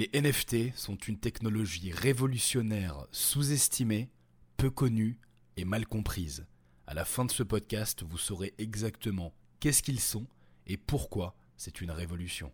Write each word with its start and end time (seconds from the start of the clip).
Les 0.00 0.08
NFT 0.18 0.74
sont 0.74 0.96
une 0.96 1.18
technologie 1.18 1.92
révolutionnaire 1.92 3.06
sous-estimée, 3.12 4.08
peu 4.56 4.70
connue 4.70 5.18
et 5.58 5.66
mal 5.66 5.86
comprise. 5.86 6.46
À 6.86 6.94
la 6.94 7.04
fin 7.04 7.26
de 7.26 7.30
ce 7.30 7.42
podcast, 7.42 8.02
vous 8.02 8.16
saurez 8.16 8.54
exactement 8.56 9.34
qu'est-ce 9.58 9.82
qu'ils 9.82 10.00
sont 10.00 10.26
et 10.66 10.78
pourquoi 10.78 11.36
c'est 11.58 11.82
une 11.82 11.90
révolution. 11.90 12.50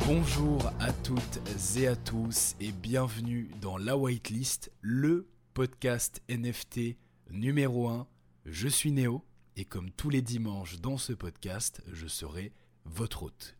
Bonjour 0.00 0.70
à 0.78 0.92
toutes 0.92 1.40
et 1.78 1.86
à 1.86 1.96
tous 1.96 2.54
et 2.60 2.70
bienvenue 2.70 3.48
dans 3.62 3.78
La 3.78 3.96
Whitelist, 3.96 4.70
le 4.82 5.26
podcast 5.54 6.20
NFT 6.28 6.98
numéro 7.30 7.88
1. 7.88 8.06
Je 8.44 8.68
suis 8.68 8.92
Néo 8.92 9.24
et 9.56 9.64
comme 9.64 9.90
tous 9.90 10.10
les 10.10 10.20
dimanches 10.20 10.82
dans 10.82 10.98
ce 10.98 11.14
podcast, 11.14 11.82
je 11.90 12.08
serai 12.08 12.52
votre 12.86 13.24
hôte. 13.24 13.56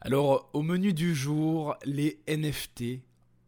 Alors, 0.00 0.50
au 0.52 0.62
menu 0.62 0.92
du 0.92 1.14
jour, 1.14 1.76
les 1.84 2.20
NFT, 2.28 3.02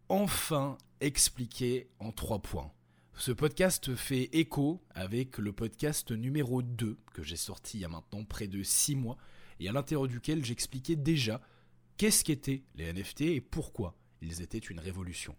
enfin 0.09 0.77
expliqués 1.01 1.89
en 1.99 2.13
trois 2.13 2.41
points. 2.41 2.73
Ce 3.15 3.33
podcast 3.33 3.95
fait 3.95 4.31
écho 4.33 4.83
avec 4.91 5.39
le 5.39 5.53
podcast 5.53 6.11
numéro 6.11 6.63
2 6.63 6.99
que 7.13 7.23
j'ai 7.23 7.37
sorti 7.37 7.79
il 7.79 7.81
y 7.83 7.85
a 7.85 7.89
maintenant 7.89 8.25
près 8.25 8.49
de 8.49 8.63
6 8.63 8.97
mois 8.97 9.19
et 9.61 9.69
à 9.69 9.73
l'intérieur 9.73 10.09
duquel 10.09 10.45
j'expliquais 10.45 10.97
déjà 10.97 11.41
qu'est-ce 11.97 12.25
qu'étaient 12.25 12.65
les 12.75 12.93
NFT 12.93 13.21
et 13.23 13.41
pourquoi 13.41 13.95
ils 14.23 14.43
étaient 14.43 14.59
une 14.59 14.81
révolution. 14.81 15.37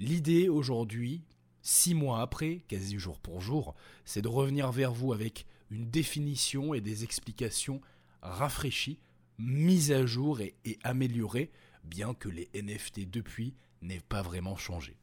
L'idée 0.00 0.48
aujourd'hui, 0.48 1.22
6 1.62 1.94
mois 1.94 2.20
après, 2.20 2.64
quasi 2.68 2.98
jour 2.98 3.20
pour 3.20 3.40
jour, 3.40 3.74
c'est 4.04 4.22
de 4.22 4.28
revenir 4.28 4.72
vers 4.72 4.92
vous 4.92 5.12
avec 5.12 5.46
une 5.70 5.88
définition 5.88 6.74
et 6.74 6.80
des 6.80 7.04
explications 7.04 7.80
rafraîchi, 8.24 8.98
mis 9.38 9.92
à 9.92 10.06
jour 10.06 10.40
et, 10.40 10.56
amélioré, 10.82 11.50
bien 11.84 12.14
que 12.14 12.28
les 12.28 12.48
NFT 12.54 13.08
depuis 13.10 13.54
n'aient 13.82 14.00
pas 14.00 14.22
vraiment 14.22 14.56
changé. 14.56 14.96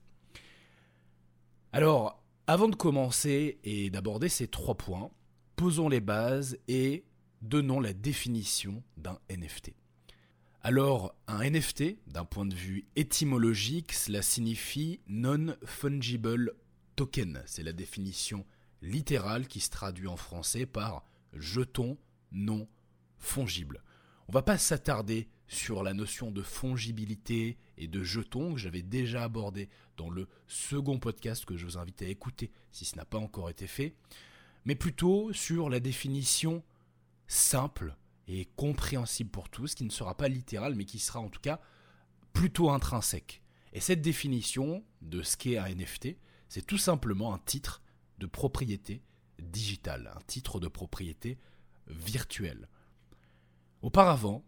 Alors, 1.72 2.22
avant 2.48 2.68
de 2.68 2.76
commencer 2.76 3.60
et 3.64 3.90
d'aborder 3.90 4.28
ces 4.28 4.48
trois 4.48 4.76
points, 4.76 5.12
posons 5.56 5.90
les 5.90 6.02
bases 6.02 6.58
et 6.68 7.06
donnons 7.42 7.80
la 7.80 7.94
définition 7.94 8.84
d'un 8.98 9.20
NFT. 9.30 9.74
Alors, 10.64 11.16
un 11.28 11.50
NFT, 11.50 11.98
d'un 12.08 12.26
point 12.26 12.46
de 12.46 12.54
vue 12.54 12.86
étymologique, 12.96 13.94
cela 13.94 14.22
signifie 14.22 15.00
Non-Fungible 15.08 16.54
Token. 16.96 17.42
C'est 17.46 17.64
la 17.64 17.74
définition 17.74 18.46
littérale 18.82 19.48
qui 19.48 19.60
se 19.60 19.70
traduit 19.70 20.08
en 20.08 20.18
français 20.18 20.66
par 20.66 21.04
jeton 21.34 21.98
non 22.32 22.68
fongible. 23.22 23.82
On 24.28 24.34
va 24.34 24.42
pas 24.42 24.58
s'attarder 24.58 25.30
sur 25.48 25.84
la 25.84 25.94
notion 25.94 26.32
de 26.32 26.42
fongibilité 26.42 27.58
et 27.78 27.88
de 27.88 28.04
jetons 28.04 28.54
que 28.54 28.60
j'avais 28.60 28.82
déjà 28.82 29.24
abordé 29.24 29.70
dans 29.98 30.10
le 30.10 30.28
second 30.48 31.00
podcast 31.00 31.46
que 31.46 31.58
je 31.58 31.66
vous 31.66 31.78
invite 31.78 32.02
à 32.02 32.08
écouter 32.08 32.52
si 32.72 32.86
ce 32.86 32.96
n'a 32.96 33.06
pas 33.06 33.18
encore 33.18 33.50
été 33.50 33.68
fait, 33.68 33.96
mais 34.66 34.76
plutôt 34.76 35.34
sur 35.34 35.70
la 35.70 35.80
définition 35.80 36.64
simple 37.28 37.96
et 38.28 38.46
compréhensible 38.56 39.30
pour 39.30 39.50
tous, 39.50 39.76
qui 39.76 39.84
ne 39.84 39.90
sera 39.90 40.16
pas 40.16 40.28
littérale 40.28 40.76
mais 40.76 40.86
qui 40.86 41.00
sera 41.00 41.20
en 41.20 41.30
tout 41.30 41.42
cas 41.42 41.60
plutôt 42.34 42.70
intrinsèque. 42.70 43.42
Et 43.74 43.80
cette 43.80 44.02
définition 44.02 44.84
de 45.02 45.22
ce 45.22 45.38
qu'est 45.38 45.58
un 45.58 45.68
NFT, 45.68 46.18
c'est 46.50 46.66
tout 46.66 46.78
simplement 46.78 47.34
un 47.34 47.40
titre 47.40 47.82
de 48.20 48.26
propriété 48.26 49.02
digitale, 49.40 50.12
un 50.16 50.22
titre 50.28 50.60
de 50.60 50.68
propriété 50.68 51.38
virtuelle. 51.88 52.68
Auparavant, 53.82 54.46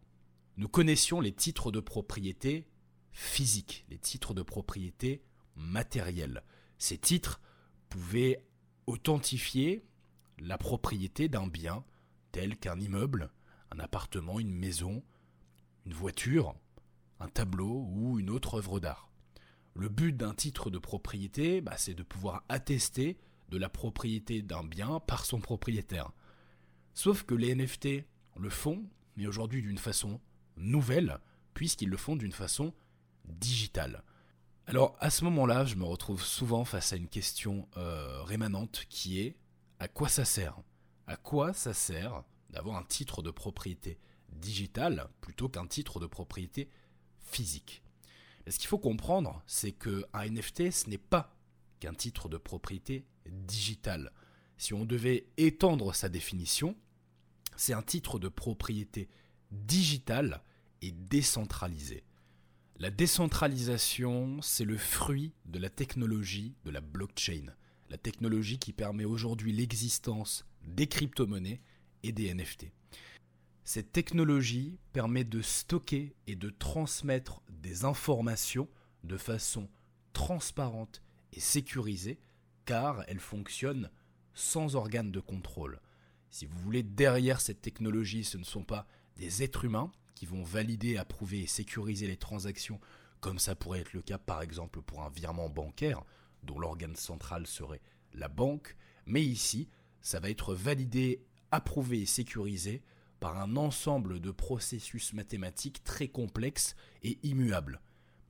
nous 0.58 0.68
connaissions 0.68 1.20
les 1.20 1.34
titres 1.34 1.72
de 1.72 1.80
propriété 1.80 2.68
physiques, 3.12 3.86
les 3.90 3.98
titres 3.98 4.34
de 4.34 4.44
propriété 4.44 5.24
matériels. 5.56 6.44
Ces 6.78 6.98
titres 6.98 7.42
pouvaient 7.90 8.46
authentifier 8.86 9.86
la 10.40 10.58
propriété 10.58 11.30
d'un 11.30 11.48
bien 11.48 11.84
tel 12.32 12.58
qu'un 12.58 12.80
immeuble, 12.80 13.32
un 13.72 13.80
appartement, 13.80 14.40
une 14.40 14.54
maison, 14.54 15.04
une 15.86 15.94
voiture, 15.94 16.56
un 17.20 17.28
tableau 17.28 17.88
ou 17.90 18.20
une 18.20 18.30
autre 18.30 18.56
œuvre 18.56 18.80
d'art. 18.80 19.10
Le 19.76 19.90
but 19.90 20.16
d'un 20.16 20.34
titre 20.36 20.70
de 20.70 20.78
propriété, 20.78 21.62
bah, 21.62 21.78
c'est 21.78 21.96
de 21.96 22.04
pouvoir 22.04 22.44
attester 22.50 23.18
de 23.50 23.58
la 23.58 23.70
propriété 23.70 24.42
d'un 24.44 24.64
bien 24.64 25.00
par 25.00 25.26
son 25.26 25.40
propriétaire. 25.40 26.12
Sauf 26.94 27.24
que 27.24 27.34
les 27.34 27.56
NFT 27.56 28.06
le 28.38 28.50
font 28.50 28.84
mais 29.16 29.28
aujourd'hui 29.28 29.62
d'une 29.62 29.78
façon 29.78 30.20
nouvelle, 30.58 31.20
puisqu'ils 31.54 31.90
le 31.90 31.98
font 31.98 32.16
d'une 32.16 32.32
façon 32.32 32.74
digitale. 33.26 34.04
Alors 34.66 34.96
à 35.00 35.10
ce 35.10 35.24
moment-là, 35.26 35.66
je 35.66 35.76
me 35.76 35.84
retrouve 35.84 36.24
souvent 36.24 36.66
face 36.66 36.94
à 36.94 36.96
une 36.96 37.10
question 37.10 37.68
euh, 37.78 38.24
rémanente 38.24 38.86
qui 38.90 39.20
est 39.20 39.36
à 39.80 39.88
quoi 39.88 40.08
ça 40.08 40.26
sert? 40.26 40.58
À 41.08 41.18
quoi 41.18 41.54
ça 41.54 41.74
sert 41.74 42.24
d'avoir 42.50 42.78
un 42.78 42.84
titre 42.84 43.22
de 43.22 43.32
propriété 43.32 44.00
digitale 44.32 45.10
plutôt 45.20 45.50
qu'un 45.50 45.68
titre 45.68 46.00
de 46.00 46.08
propriété 46.08 46.70
physique? 47.20 47.84
Ce 48.48 48.58
qu'il 48.58 48.68
faut 48.68 48.80
comprendre, 48.80 49.42
c'est 49.48 49.72
qu'un 49.72 50.04
NFT, 50.14 50.72
ce 50.72 50.90
n'est 50.90 50.98
pas 50.98 51.36
qu'un 51.80 51.94
titre 51.94 52.30
de 52.30 52.38
propriété 52.38 53.06
digitale. 53.26 54.12
Si 54.58 54.74
on 54.74 54.86
devait 54.86 55.28
étendre 55.38 55.94
sa 55.94 56.10
définition, 56.10 56.76
c'est 57.58 57.74
un 57.74 57.82
titre 57.82 58.20
de 58.20 58.28
propriété 58.28 59.10
digitale 59.52 60.44
et 60.82 60.92
décentralisé. 60.92 62.04
La 62.78 62.90
décentralisation, 62.90 64.42
c'est 64.42 64.66
le 64.66 64.78
fruit 64.78 65.34
de 65.46 65.60
la 65.60 65.70
technologie 65.70 66.56
de 66.66 66.72
la 66.72 66.82
blockchain, 66.82 67.54
la 67.90 67.98
technologie 67.98 68.58
qui 68.58 68.74
permet 68.74 69.06
aujourd'hui 69.06 69.54
l'existence 69.54 70.46
des 70.66 70.88
crypto-monnaies 70.88 71.62
et 72.02 72.12
des 72.12 72.34
NFT. 72.34 72.72
Cette 73.64 73.94
technologie 73.94 74.78
permet 74.92 75.24
de 75.24 75.42
stocker 75.42 76.16
et 76.28 76.36
de 76.36 76.50
transmettre 76.50 77.42
des 77.50 77.86
informations 77.86 78.68
de 79.04 79.18
façon 79.18 79.70
transparente 80.12 81.02
et 81.32 81.40
sécurisée 81.40 82.20
car 82.66 83.04
elle 83.08 83.20
fonctionne 83.20 83.90
sans 84.34 84.76
organe 84.76 85.12
de 85.12 85.20
contrôle. 85.20 85.80
Si 86.34 86.48
vous 86.48 86.58
voulez, 86.58 86.82
derrière 86.82 87.40
cette 87.40 87.62
technologie, 87.62 88.24
ce 88.24 88.40
ne 88.40 88.44
sont 88.44 88.64
pas 88.64 88.88
des 89.18 89.44
êtres 89.44 89.66
humains 89.66 89.92
qui 90.16 90.26
vont 90.26 90.42
valider, 90.42 90.98
approuver 90.98 91.42
et 91.42 91.48
sécuriser 91.48 92.08
les 92.08 92.18
transactions, 92.18 92.80
comme 93.20 93.38
ça 93.38 93.54
pourrait 93.54 93.82
être 93.82 93.94
le 93.94 94.02
cas 94.02 94.18
par 94.18 94.42
exemple 94.42 94.82
pour 94.82 95.04
un 95.04 95.12
virement 95.12 95.48
bancaire, 95.48 96.04
dont 96.42 96.58
l'organe 96.58 96.96
central 96.96 97.46
serait 97.46 97.84
la 98.16 98.30
banque, 98.30 98.76
mais 99.06 99.22
ici, 99.22 99.70
ça 100.02 100.20
va 100.20 100.32
être 100.32 100.56
validé, 100.56 101.24
approuvé 101.52 102.02
et 102.02 102.08
sécurisé 102.08 102.82
par 103.20 103.38
un 103.38 103.56
ensemble 103.56 104.20
de 104.20 104.32
processus 104.32 105.14
mathématiques 105.14 105.84
très 105.84 106.08
complexes 106.08 106.76
et 107.04 107.20
immuables. 107.22 107.80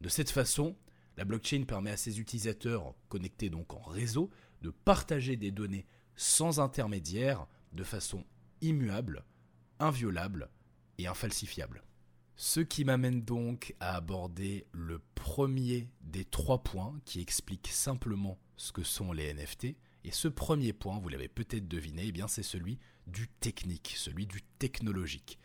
De 0.02 0.10
cette 0.10 0.30
façon, 0.30 0.76
la 1.16 1.24
blockchain 1.24 1.64
permet 1.64 1.92
à 1.92 1.98
ses 1.98 2.20
utilisateurs, 2.20 2.96
connectés 3.08 3.50
donc 3.50 3.74
en 3.74 3.84
réseau, 3.84 4.30
de 4.62 4.72
partager 4.72 5.38
des 5.38 5.52
données 5.52 5.86
sans 6.18 6.60
intermédiaire 6.60 7.48
de 7.74 7.84
façon 7.84 8.24
immuable, 8.62 9.26
inviolable 9.80 10.50
et 10.98 11.08
infalsifiable. 11.08 11.84
Ce 12.36 12.60
qui 12.60 12.84
m'amène 12.84 13.22
donc 13.22 13.76
à 13.80 13.96
aborder 13.96 14.66
le 14.72 15.02
premier 15.16 15.90
des 16.02 16.26
trois 16.26 16.64
points 16.64 17.00
qui 17.06 17.22
expliquent 17.22 17.68
simplement 17.68 18.40
ce 18.58 18.72
que 18.72 18.84
sont 18.84 19.12
les 19.12 19.34
NFT. 19.34 19.76
Et 20.06 20.12
ce 20.12 20.28
premier 20.28 20.74
point, 20.74 21.00
vous 21.00 21.10
l'avez 21.10 21.28
peut-être 21.28 21.68
deviné, 21.68 22.08
eh 22.08 22.12
bien 22.12 22.28
c'est 22.28 22.44
celui 22.44 22.80
du 23.08 23.28
technique, 23.28 23.94
celui 23.98 24.26
du 24.26 24.42
technologique. 24.60 25.40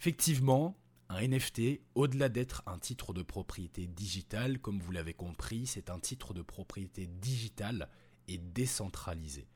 Effectivement, 0.00 0.76
un 1.08 1.26
NFT, 1.26 1.82
au-delà 1.94 2.28
d'être 2.28 2.62
un 2.66 2.78
titre 2.78 3.12
de 3.12 3.22
propriété 3.22 3.86
digitale, 3.86 4.58
comme 4.58 4.80
vous 4.80 4.90
l'avez 4.90 5.14
compris, 5.14 5.66
c'est 5.66 5.90
un 5.90 6.00
titre 6.00 6.34
de 6.34 6.42
propriété 6.42 7.06
digitale 7.06 7.88
et 8.26 8.38
décentralisé. 8.38 9.46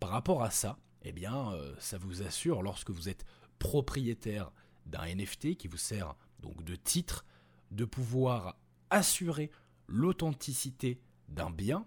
Par 0.00 0.10
rapport 0.10 0.42
à 0.42 0.50
ça, 0.50 0.78
eh 1.04 1.12
bien, 1.12 1.52
euh, 1.52 1.74
ça 1.78 1.98
vous 1.98 2.22
assure, 2.22 2.62
lorsque 2.62 2.90
vous 2.90 3.08
êtes 3.08 3.24
propriétaire 3.58 4.52
d'un 4.86 5.06
NFT 5.14 5.56
qui 5.56 5.68
vous 5.68 5.76
sert 5.76 6.14
donc 6.40 6.64
de 6.64 6.76
titre, 6.76 7.24
de 7.70 7.84
pouvoir 7.84 8.56
assurer 8.90 9.50
l'authenticité 9.86 11.00
d'un 11.28 11.50
bien, 11.50 11.86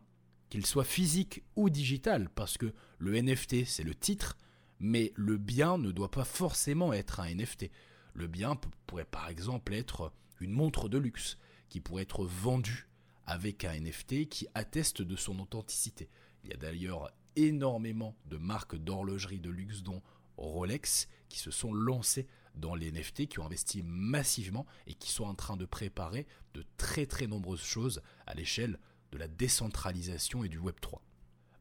qu'il 0.50 0.66
soit 0.66 0.84
physique 0.84 1.44
ou 1.56 1.70
digital, 1.70 2.30
parce 2.30 2.58
que 2.58 2.74
le 2.98 3.20
NFT 3.22 3.66
c'est 3.66 3.84
le 3.84 3.96
titre, 3.96 4.38
mais 4.80 5.12
le 5.16 5.38
bien 5.38 5.78
ne 5.78 5.92
doit 5.92 6.12
pas 6.12 6.24
forcément 6.26 6.94
être 6.94 7.20
un 7.20 7.34
NFT. 7.34 7.70
Le 8.14 8.28
bien 8.28 8.58
pourrait 8.88 9.06
par 9.06 9.30
exemple 9.30 9.74
être 9.74 10.14
une 10.40 10.52
montre 10.52 10.90
de 10.90 10.98
luxe, 10.98 11.38
qui 11.70 11.82
pourrait 11.82 12.04
être 12.04 12.26
vendue 12.26 12.88
avec 13.26 13.66
un 13.66 13.80
NFT 13.80 14.30
qui 14.30 14.48
atteste 14.54 15.02
de 15.02 15.16
son 15.16 15.40
authenticité. 15.40 16.10
Il 16.44 16.52
y 16.52 16.54
a 16.54 16.58
d'ailleurs 16.58 17.12
énormément 17.36 18.16
de 18.26 18.38
marques 18.38 18.76
d'horlogerie 18.76 19.40
de 19.40 19.50
luxe, 19.50 19.82
dont 19.82 20.02
Rolex, 20.38 21.08
qui 21.30 21.40
se 21.40 21.52
sont 21.52 21.74
lancées 21.74 22.28
dans 22.56 22.76
les 22.76 22.92
NFT, 22.92 23.28
qui 23.28 23.40
ont 23.40 23.46
investi 23.46 23.84
massivement 23.84 24.66
et 24.88 24.94
qui 24.94 25.12
sont 25.12 25.26
en 25.26 25.36
train 25.36 25.58
de 25.58 25.66
préparer 25.66 26.26
de 26.54 26.64
très 26.78 27.06
très 27.06 27.28
nombreuses 27.28 27.64
choses 27.64 28.02
à 28.26 28.34
l'échelle 28.34 28.80
de 29.12 29.18
la 29.18 29.28
décentralisation 29.28 30.44
et 30.44 30.50
du 30.50 30.58
Web 30.58 30.76
3. 30.80 31.02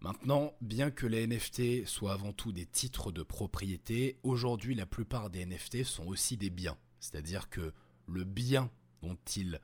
Maintenant, 0.00 0.52
bien 0.60 0.90
que 0.90 1.06
les 1.06 1.26
NFT 1.26 1.86
soient 1.86 2.12
avant 2.12 2.32
tout 2.32 2.52
des 2.52 2.66
titres 2.66 3.10
de 3.10 3.22
propriété, 3.22 4.18
aujourd'hui 4.22 4.74
la 4.74 4.86
plupart 4.86 5.30
des 5.30 5.46
NFT 5.46 5.84
sont 5.84 6.06
aussi 6.06 6.36
des 6.36 6.50
biens. 6.50 6.76
C'est-à-dire 7.00 7.48
que 7.48 7.72
le 8.06 8.24
bien 8.24 8.70
dont 9.02 9.16
ils 9.36 9.58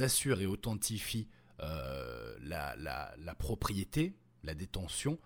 assurent 0.00 0.40
et 0.40 0.46
authentifient 0.46 1.28
euh, 1.60 2.36
la, 2.42 2.74
la 2.76 3.34
propriété, 3.34 4.16
la 4.42 4.54
détention, 4.54 5.18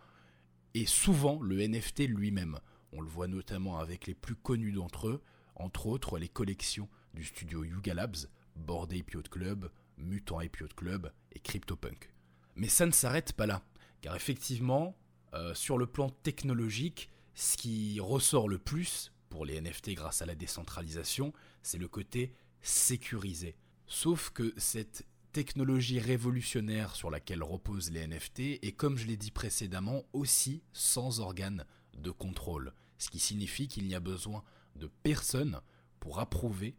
est 0.75 0.87
souvent 0.87 1.41
le 1.43 1.67
NFT 1.67 2.09
lui-même. 2.09 2.59
On 2.93 3.01
le 3.01 3.09
voit 3.09 3.29
notamment 3.29 3.79
avec 3.79 4.07
les 4.07 4.15
plus 4.15 4.35
connus 4.35 4.73
d'entre 4.73 5.09
eux, 5.09 5.23
entre 5.55 5.87
autres 5.87 6.19
les 6.19 6.29
collections 6.29 6.89
du 7.15 7.25
studio 7.25 7.65
Yuga 7.65 7.95
Labs, 7.95 8.17
Bored 8.57 8.93
Ape 8.93 9.29
Club, 9.29 9.71
Mutant 9.99 10.39
Ape 10.39 10.75
Club 10.75 11.13
et 11.33 11.39
CryptoPunk. 11.39 12.13
Mais 12.57 12.69
ça 12.69 12.87
ne 12.87 12.91
s'arrête 12.91 13.33
pas 13.33 13.47
là, 13.47 13.63
car 14.01 14.15
effectivement, 14.15 14.97
euh, 15.35 15.55
sur 15.55 15.79
le 15.79 15.87
plan 15.87 16.11
technologique, 16.11 17.11
ce 17.35 17.57
qui 17.57 17.99
ressort 18.01 18.49
le 18.49 18.59
plus 18.59 19.13
pour 19.31 19.47
les 19.47 19.61
NFT 19.61 19.95
grâce 19.95 20.21
à 20.21 20.27
la 20.27 20.35
décentralisation, 20.35 21.33
c'est 21.63 21.79
le 21.79 21.89
côté 21.89 22.35
sécurisé. 22.61 23.57
Sauf 23.87 24.31
que 24.31 24.53
cette 24.59 25.05
technologie 25.33 25.99
révolutionnaire 25.99 26.95
sur 26.95 27.11
laquelle 27.11 27.43
reposent 27.43 27.91
les 27.91 28.07
NFT 28.07 28.41
est, 28.63 28.77
comme 28.77 28.99
je 28.99 29.07
l'ai 29.07 29.17
dit 29.17 29.31
précédemment, 29.31 30.03
aussi 30.13 30.63
sans 30.73 31.21
organe 31.21 31.65
de 31.95 32.11
contrôle, 32.11 32.73
ce 32.99 33.11
qui 33.11 33.19
signifie 33.19 33.69
qu'il 33.69 33.87
n'y 33.87 33.95
a 33.95 34.01
besoin 34.01 34.45
de 34.77 34.91
personne 35.03 35.61
pour 36.01 36.21
approuver 36.21 36.77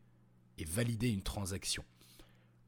et 0.57 0.65
valider 0.65 1.09
une 1.09 1.23
transaction. 1.23 1.83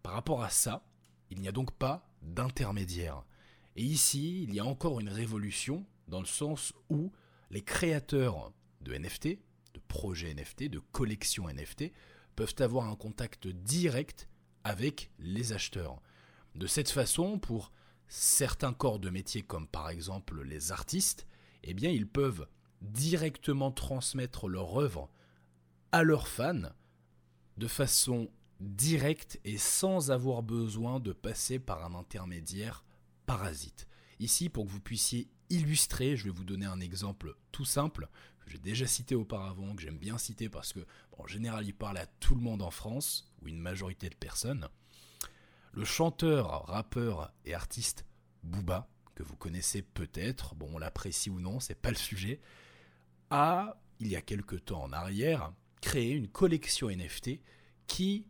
Par 0.04 0.14
rapport 0.14 0.44
à 0.44 0.50
ça, 0.50 0.86
il 1.30 1.40
n'y 1.40 1.48
a 1.48 1.52
donc 1.52 1.72
pas 1.72 2.10
d'intermédiaire. 2.22 3.24
Et 3.76 3.84
ici, 3.84 4.44
il 4.44 4.54
y 4.54 4.60
a 4.60 4.66
encore 4.66 5.00
une 5.00 5.10
révolution 5.10 5.86
dans 6.08 6.20
le 6.20 6.26
sens 6.26 6.74
où 6.90 7.12
les 7.50 7.64
créateurs 7.64 8.52
de 8.82 8.94
NFT, 8.94 9.40
de 9.74 9.80
projets 9.88 10.34
NFT, 10.34 10.70
de 10.70 10.80
collections 10.80 11.50
NFT, 11.50 11.92
peuvent 12.36 12.56
avoir 12.60 12.88
un 12.90 12.96
contact 12.96 13.48
direct 13.48 14.28
avec 14.66 15.12
les 15.20 15.54
acheteurs. 15.54 16.02
De 16.56 16.68
cette 16.68 16.90
façon, 16.90 17.40
pour 17.40 17.72
certains 18.08 18.74
corps 18.74 19.00
de 19.00 19.10
métier 19.10 19.42
comme 19.42 19.68
par 19.68 19.90
exemple 19.90 20.42
les 20.44 20.74
artistes, 20.74 21.28
eh 21.64 21.74
bien 21.74 21.90
ils 21.90 22.08
peuvent 22.08 22.48
directement 22.82 23.72
transmettre 23.72 24.48
leur 24.48 24.78
œuvre 24.78 25.10
à 25.92 26.04
leurs 26.04 26.28
fans 26.28 26.74
de 27.58 27.68
façon 27.68 28.30
directe 28.60 29.40
et 29.46 29.58
sans 29.58 30.12
avoir 30.12 30.44
besoin 30.44 31.00
de 31.00 31.14
passer 31.14 31.60
par 31.60 31.86
un 31.86 31.98
intermédiaire 31.98 32.84
parasite. 33.26 33.85
Ici, 34.20 34.50
pour 34.50 34.66
que 34.66 34.72
vous 34.72 34.80
puissiez 34.80 35.30
illustrer, 35.50 36.16
je 36.16 36.26
vais 36.26 36.30
vous 36.30 36.44
donner 36.44 36.66
un 36.66 36.80
exemple 36.80 37.36
tout 37.52 37.66
simple 37.66 38.08
que 38.46 38.52
j'ai 38.52 38.58
déjà 38.58 38.88
cité 38.88 39.16
auparavant, 39.16 39.76
que 39.76 39.82
j'aime 39.82 39.98
bien 39.98 40.18
citer 40.18 40.50
parce 40.50 40.74
que 40.74 40.86
en 41.18 41.28
général 41.28 41.66
il 41.66 41.74
parle 41.74 41.98
à 41.98 42.06
tout 42.06 42.36
le 42.36 42.42
monde 42.42 42.62
en 42.62 42.72
France, 42.72 43.32
ou 43.42 43.48
une 43.48 43.60
majorité 43.60 44.10
de 44.10 44.16
personnes. 44.16 44.68
Le 45.74 45.84
chanteur, 45.84 46.66
rappeur 46.68 47.34
et 47.44 47.54
artiste 47.54 48.06
Booba, 48.44 48.88
que 49.16 49.24
vous 49.24 49.36
connaissez 49.36 49.82
peut-être, 49.82 50.56
bon 50.56 50.70
on 50.74 50.78
l'apprécie 50.78 51.30
ou 51.30 51.40
non, 51.40 51.60
c'est 51.60 51.76
pas 51.80 51.90
le 51.90 51.96
sujet, 51.96 52.40
a, 53.30 53.78
il 54.00 54.08
y 54.08 54.16
a 54.16 54.22
quelque 54.22 54.56
temps 54.56 54.84
en 54.84 54.94
arrière, 54.94 55.52
créé 55.82 56.12
une 56.12 56.28
collection 56.28 56.90
NFT 56.90 57.42
qui, 57.88 58.28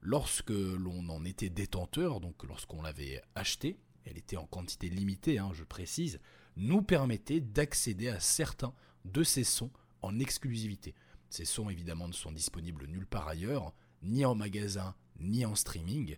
lorsque 0.00 0.50
l'on 0.50 1.08
en 1.08 1.24
était 1.24 1.50
détenteur, 1.50 2.20
donc 2.20 2.42
lorsqu'on 2.44 2.82
l'avait 2.82 3.22
acheté, 3.34 3.78
elle 4.06 4.18
était 4.18 4.36
en 4.36 4.46
quantité 4.46 4.88
limitée, 4.88 5.38
hein, 5.38 5.50
je 5.52 5.64
précise, 5.64 6.20
nous 6.56 6.80
permettait 6.80 7.40
d'accéder 7.40 8.08
à 8.08 8.20
certains 8.20 8.72
de 9.04 9.22
ces 9.22 9.44
sons 9.44 9.70
en 10.02 10.18
exclusivité. 10.18 10.94
Ces 11.28 11.44
sons 11.44 11.68
évidemment 11.68 12.08
ne 12.08 12.12
sont 12.12 12.32
disponibles 12.32 12.86
nulle 12.86 13.06
part 13.06 13.28
ailleurs, 13.28 13.74
ni 14.02 14.24
en 14.24 14.34
magasin, 14.34 14.94
ni 15.18 15.44
en 15.44 15.54
streaming, 15.54 16.16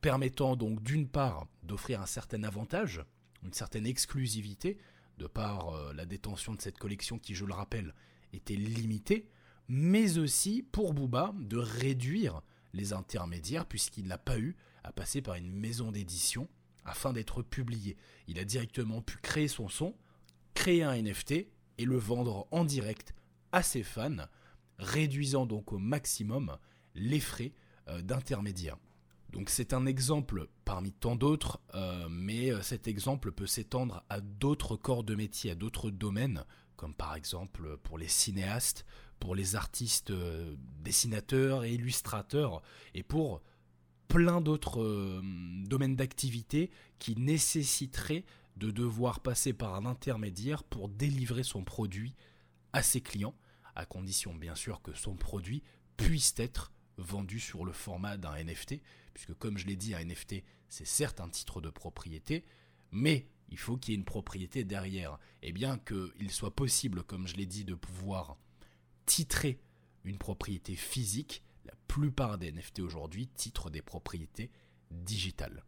permettant 0.00 0.56
donc 0.56 0.82
d'une 0.82 1.08
part 1.08 1.46
d'offrir 1.62 2.00
un 2.00 2.06
certain 2.06 2.42
avantage, 2.44 3.02
une 3.42 3.52
certaine 3.52 3.86
exclusivité, 3.86 4.78
de 5.18 5.26
par 5.26 5.70
euh, 5.70 5.92
la 5.92 6.06
détention 6.06 6.54
de 6.54 6.60
cette 6.60 6.78
collection 6.78 7.18
qui, 7.18 7.34
je 7.34 7.44
le 7.44 7.54
rappelle, 7.54 7.94
était 8.32 8.56
limitée, 8.56 9.28
mais 9.68 10.18
aussi 10.18 10.62
pour 10.62 10.94
Booba 10.94 11.34
de 11.38 11.56
réduire 11.56 12.42
les 12.72 12.92
intermédiaires 12.92 13.66
puisqu'il 13.66 14.06
n'a 14.06 14.18
pas 14.18 14.38
eu 14.38 14.56
à 14.84 14.92
passer 14.92 15.22
par 15.22 15.34
une 15.34 15.52
maison 15.52 15.92
d'édition 15.92 16.48
afin 16.84 17.12
d'être 17.12 17.42
publié. 17.42 17.96
Il 18.28 18.38
a 18.38 18.44
directement 18.44 19.02
pu 19.02 19.16
créer 19.18 19.48
son 19.48 19.68
son, 19.68 19.94
créer 20.54 20.82
un 20.82 21.00
NFT 21.00 21.32
et 21.78 21.84
le 21.84 21.96
vendre 21.96 22.46
en 22.50 22.64
direct 22.64 23.14
à 23.52 23.62
ses 23.62 23.82
fans, 23.82 24.26
réduisant 24.78 25.46
donc 25.46 25.72
au 25.72 25.78
maximum 25.78 26.56
les 26.94 27.20
frais 27.20 27.52
euh, 27.88 28.02
d'intermédiaire. 28.02 28.76
Donc 29.30 29.48
c'est 29.48 29.72
un 29.72 29.86
exemple 29.86 30.48
parmi 30.64 30.92
tant 30.92 31.16
d'autres, 31.16 31.60
euh, 31.74 32.06
mais 32.10 32.52
euh, 32.52 32.60
cet 32.60 32.86
exemple 32.86 33.32
peut 33.32 33.46
s'étendre 33.46 34.04
à 34.10 34.20
d'autres 34.20 34.76
corps 34.76 35.04
de 35.04 35.14
métier, 35.14 35.52
à 35.52 35.54
d'autres 35.54 35.90
domaines, 35.90 36.44
comme 36.76 36.94
par 36.94 37.14
exemple 37.14 37.78
pour 37.78 37.96
les 37.96 38.08
cinéastes, 38.08 38.84
pour 39.18 39.34
les 39.34 39.54
artistes 39.56 40.12
dessinateurs 40.82 41.64
et 41.64 41.72
illustrateurs, 41.72 42.60
et 42.92 43.04
pour 43.04 43.40
plein 44.08 44.40
d'autres 44.40 45.22
domaines 45.66 45.96
d'activité 45.96 46.70
qui 46.98 47.16
nécessiteraient 47.16 48.24
de 48.56 48.70
devoir 48.70 49.20
passer 49.20 49.52
par 49.52 49.74
un 49.74 49.86
intermédiaire 49.86 50.64
pour 50.64 50.88
délivrer 50.88 51.42
son 51.42 51.64
produit 51.64 52.14
à 52.72 52.82
ses 52.82 53.00
clients, 53.00 53.34
à 53.74 53.86
condition 53.86 54.34
bien 54.34 54.54
sûr 54.54 54.82
que 54.82 54.92
son 54.92 55.14
produit 55.14 55.62
puisse 55.96 56.34
être 56.36 56.72
vendu 56.98 57.40
sur 57.40 57.64
le 57.64 57.72
format 57.72 58.16
d'un 58.16 58.34
NFT, 58.34 58.80
puisque 59.14 59.34
comme 59.34 59.58
je 59.58 59.66
l'ai 59.66 59.76
dit, 59.76 59.94
un 59.94 60.04
NFT, 60.04 60.42
c'est 60.68 60.86
certes 60.86 61.20
un 61.20 61.28
titre 61.28 61.60
de 61.60 61.70
propriété, 61.70 62.44
mais 62.90 63.26
il 63.48 63.58
faut 63.58 63.76
qu'il 63.76 63.92
y 63.92 63.94
ait 63.94 63.98
une 63.98 64.04
propriété 64.04 64.64
derrière. 64.64 65.18
Et 65.42 65.52
bien 65.52 65.78
qu'il 65.78 66.30
soit 66.30 66.54
possible, 66.54 67.02
comme 67.02 67.26
je 67.26 67.36
l'ai 67.36 67.46
dit, 67.46 67.64
de 67.64 67.74
pouvoir 67.74 68.36
titrer 69.06 69.60
une 70.04 70.18
propriété 70.18 70.74
physique, 70.74 71.42
la 71.64 71.74
plupart 71.88 72.38
des 72.38 72.52
NFT 72.52 72.80
aujourd'hui 72.80 73.28
titrent 73.28 73.70
des 73.70 73.82
propriétés 73.82 74.50
digitales. 74.90 75.64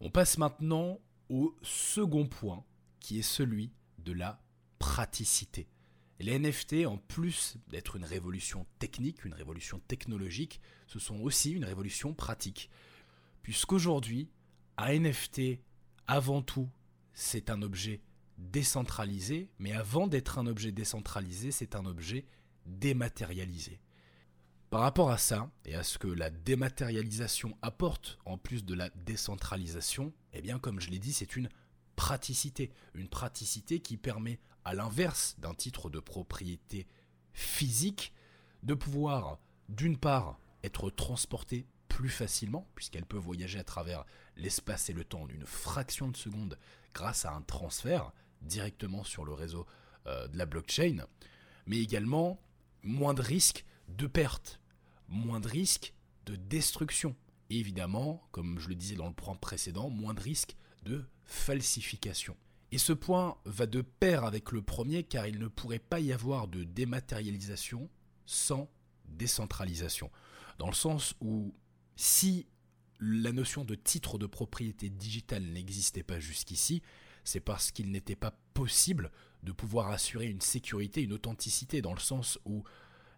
On 0.00 0.10
passe 0.10 0.38
maintenant 0.38 1.00
au 1.28 1.56
second 1.62 2.26
point, 2.26 2.64
qui 3.00 3.18
est 3.18 3.22
celui 3.22 3.72
de 3.98 4.12
la 4.12 4.40
praticité. 4.78 5.68
Les 6.18 6.38
NFT, 6.38 6.86
en 6.86 6.96
plus 6.96 7.56
d'être 7.68 7.96
une 7.96 8.04
révolution 8.04 8.66
technique, 8.78 9.24
une 9.24 9.34
révolution 9.34 9.80
technologique, 9.80 10.60
ce 10.86 10.98
sont 10.98 11.20
aussi 11.20 11.52
une 11.52 11.64
révolution 11.64 12.14
pratique. 12.14 12.70
Puisqu'aujourd'hui, 13.42 14.30
un 14.78 14.98
NFT, 14.98 15.60
avant 16.06 16.42
tout, 16.42 16.68
c'est 17.12 17.50
un 17.50 17.62
objet 17.62 18.00
décentralisé, 18.38 19.50
mais 19.58 19.72
avant 19.72 20.06
d'être 20.06 20.38
un 20.38 20.46
objet 20.46 20.72
décentralisé, 20.72 21.50
c'est 21.50 21.74
un 21.74 21.84
objet 21.84 22.26
dématérialisé. 22.66 23.80
Par 24.70 24.80
rapport 24.80 25.10
à 25.10 25.18
ça, 25.18 25.48
et 25.64 25.74
à 25.74 25.84
ce 25.84 25.96
que 25.96 26.08
la 26.08 26.30
dématérialisation 26.30 27.56
apporte 27.62 28.18
en 28.24 28.36
plus 28.36 28.64
de 28.64 28.74
la 28.74 28.90
décentralisation, 28.90 30.12
eh 30.32 30.42
bien 30.42 30.58
comme 30.58 30.80
je 30.80 30.90
l'ai 30.90 30.98
dit, 30.98 31.12
c'est 31.12 31.36
une 31.36 31.48
praticité. 31.94 32.72
Une 32.94 33.08
praticité 33.08 33.80
qui 33.80 33.96
permet, 33.96 34.40
à 34.64 34.74
l'inverse 34.74 35.36
d'un 35.38 35.54
titre 35.54 35.88
de 35.90 36.00
propriété 36.00 36.88
physique, 37.32 38.12
de 38.64 38.74
pouvoir, 38.74 39.38
d'une 39.68 39.96
part, 39.96 40.40
être 40.64 40.90
transporté 40.90 41.66
plus 41.88 42.08
facilement, 42.08 42.68
puisqu'elle 42.74 43.06
peut 43.06 43.16
voyager 43.16 43.60
à 43.60 43.64
travers 43.64 44.04
l'espace 44.36 44.90
et 44.90 44.92
le 44.92 45.04
temps 45.04 45.22
en 45.22 45.28
une 45.28 45.46
fraction 45.46 46.08
de 46.08 46.16
seconde 46.16 46.58
grâce 46.92 47.24
à 47.24 47.32
un 47.32 47.42
transfert 47.42 48.12
directement 48.42 49.04
sur 49.04 49.24
le 49.24 49.32
réseau 49.32 49.66
euh, 50.06 50.26
de 50.26 50.36
la 50.36 50.46
blockchain, 50.46 51.06
mais 51.66 51.78
également 51.78 52.40
moins 52.82 53.14
de 53.14 53.22
risques 53.22 53.64
de 53.88 54.06
perte, 54.06 54.60
moins 55.08 55.40
de 55.40 55.48
risques 55.48 55.94
de 56.26 56.36
destruction. 56.36 57.14
Et 57.50 57.58
évidemment, 57.58 58.26
comme 58.32 58.58
je 58.58 58.68
le 58.68 58.74
disais 58.74 58.96
dans 58.96 59.06
le 59.06 59.14
point 59.14 59.36
précédent, 59.36 59.90
moins 59.90 60.14
de 60.14 60.20
risques 60.20 60.56
de 60.84 61.04
falsification. 61.24 62.36
Et 62.72 62.78
ce 62.78 62.92
point 62.92 63.38
va 63.44 63.66
de 63.66 63.80
pair 63.80 64.24
avec 64.24 64.52
le 64.52 64.62
premier 64.62 65.04
car 65.04 65.26
il 65.26 65.38
ne 65.38 65.48
pourrait 65.48 65.78
pas 65.78 66.00
y 66.00 66.12
avoir 66.12 66.48
de 66.48 66.64
dématérialisation 66.64 67.88
sans 68.26 68.68
décentralisation. 69.08 70.10
Dans 70.58 70.66
le 70.66 70.74
sens 70.74 71.14
où 71.20 71.54
si 71.94 72.46
la 72.98 73.32
notion 73.32 73.64
de 73.64 73.74
titre 73.74 74.18
de 74.18 74.26
propriété 74.26 74.88
digitale 74.88 75.44
n'existait 75.44 76.02
pas 76.02 76.18
jusqu'ici, 76.18 76.82
c'est 77.24 77.40
parce 77.40 77.70
qu'il 77.70 77.90
n'était 77.90 78.16
pas 78.16 78.38
possible 78.54 79.10
de 79.42 79.52
pouvoir 79.52 79.90
assurer 79.90 80.26
une 80.26 80.40
sécurité, 80.40 81.02
une 81.02 81.12
authenticité, 81.12 81.82
dans 81.82 81.94
le 81.94 82.00
sens 82.00 82.38
où 82.44 82.64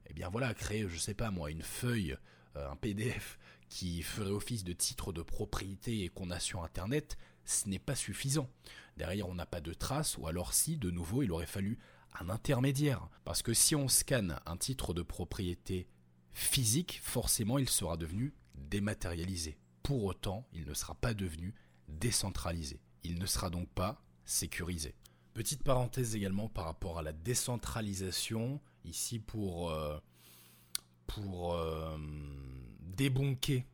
eh 0.08 0.14
bien 0.14 0.28
voilà, 0.28 0.54
créer, 0.54 0.88
je 0.88 0.98
sais 0.98 1.14
pas 1.14 1.30
moi, 1.30 1.50
une 1.50 1.62
feuille, 1.62 2.16
euh, 2.56 2.70
un 2.70 2.76
PDF 2.76 3.38
qui 3.68 4.02
ferait 4.02 4.30
office 4.30 4.64
de 4.64 4.72
titre 4.72 5.12
de 5.12 5.22
propriété 5.22 6.04
et 6.04 6.08
qu'on 6.08 6.30
a 6.30 6.40
sur 6.40 6.64
Internet, 6.64 7.18
ce 7.44 7.68
n'est 7.68 7.78
pas 7.78 7.94
suffisant. 7.94 8.48
Derrière, 8.96 9.28
on 9.28 9.34
n'a 9.34 9.46
pas 9.46 9.60
de 9.60 9.72
traces, 9.72 10.16
ou 10.18 10.26
alors 10.26 10.52
si, 10.52 10.76
de 10.76 10.90
nouveau, 10.90 11.22
il 11.22 11.32
aurait 11.32 11.46
fallu 11.46 11.78
un 12.18 12.28
intermédiaire. 12.28 13.08
Parce 13.24 13.42
que 13.42 13.54
si 13.54 13.74
on 13.74 13.88
scanne 13.88 14.40
un 14.46 14.56
titre 14.56 14.94
de 14.94 15.02
propriété 15.02 15.86
physique, 16.32 17.00
forcément, 17.02 17.58
il 17.58 17.68
sera 17.68 17.96
devenu 17.96 18.34
dématérialisé. 18.54 19.58
Pour 19.82 20.04
autant, 20.04 20.46
il 20.52 20.66
ne 20.66 20.74
sera 20.74 20.94
pas 20.94 21.14
devenu 21.14 21.54
décentralisé. 21.88 22.80
Il 23.02 23.18
ne 23.18 23.26
sera 23.26 23.50
donc 23.50 23.68
pas 23.70 24.02
sécurisé. 24.24 24.94
Petite 25.34 25.62
parenthèse 25.62 26.16
également 26.16 26.48
par 26.48 26.64
rapport 26.64 26.98
à 26.98 27.02
la 27.02 27.12
décentralisation, 27.12 28.60
ici 28.88 29.18
pour, 29.18 29.70
euh, 29.70 29.98
euh, 31.18 31.98
débonquer 32.80 33.66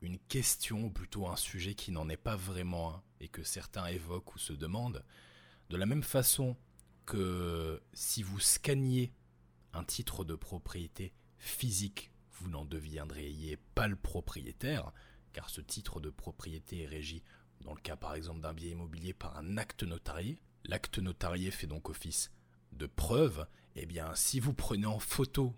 une 0.00 0.18
question, 0.18 0.84
ou 0.84 0.90
plutôt 0.90 1.28
un 1.28 1.36
sujet 1.36 1.74
qui 1.74 1.92
n'en 1.92 2.08
est 2.08 2.16
pas 2.16 2.36
vraiment 2.36 2.94
un, 2.94 3.02
et 3.20 3.28
que 3.28 3.42
certains 3.42 3.86
évoquent 3.86 4.34
ou 4.34 4.38
se 4.38 4.52
demandent. 4.52 5.04
De 5.70 5.76
la 5.76 5.86
même 5.86 6.02
façon 6.02 6.56
que 7.06 7.80
si 7.92 8.22
vous 8.22 8.40
scanniez 8.40 9.12
un 9.72 9.84
titre 9.84 10.24
de 10.24 10.34
propriété 10.34 11.12
physique, 11.38 12.10
vous 12.32 12.48
n'en 12.48 12.64
deviendriez 12.64 13.56
pas 13.74 13.88
le 13.88 13.96
propriétaire, 13.96 14.92
car 15.32 15.48
ce 15.50 15.60
titre 15.60 16.00
de 16.00 16.10
propriété 16.10 16.82
est 16.82 16.86
régi, 16.86 17.22
dans 17.60 17.74
le 17.74 17.80
cas 17.80 17.96
par 17.96 18.14
exemple 18.14 18.40
d'un 18.40 18.54
bien 18.54 18.70
immobilier, 18.70 19.12
par 19.12 19.36
un 19.36 19.56
acte 19.56 19.84
notarié. 19.84 20.40
L'acte 20.64 20.98
notarié 20.98 21.50
fait 21.50 21.66
donc 21.66 21.88
office 21.88 22.30
de 22.72 22.86
preuve. 22.86 23.46
Eh 23.74 23.86
bien, 23.86 24.14
si 24.14 24.38
vous 24.38 24.52
prenez 24.52 24.86
en 24.86 24.98
photo 24.98 25.54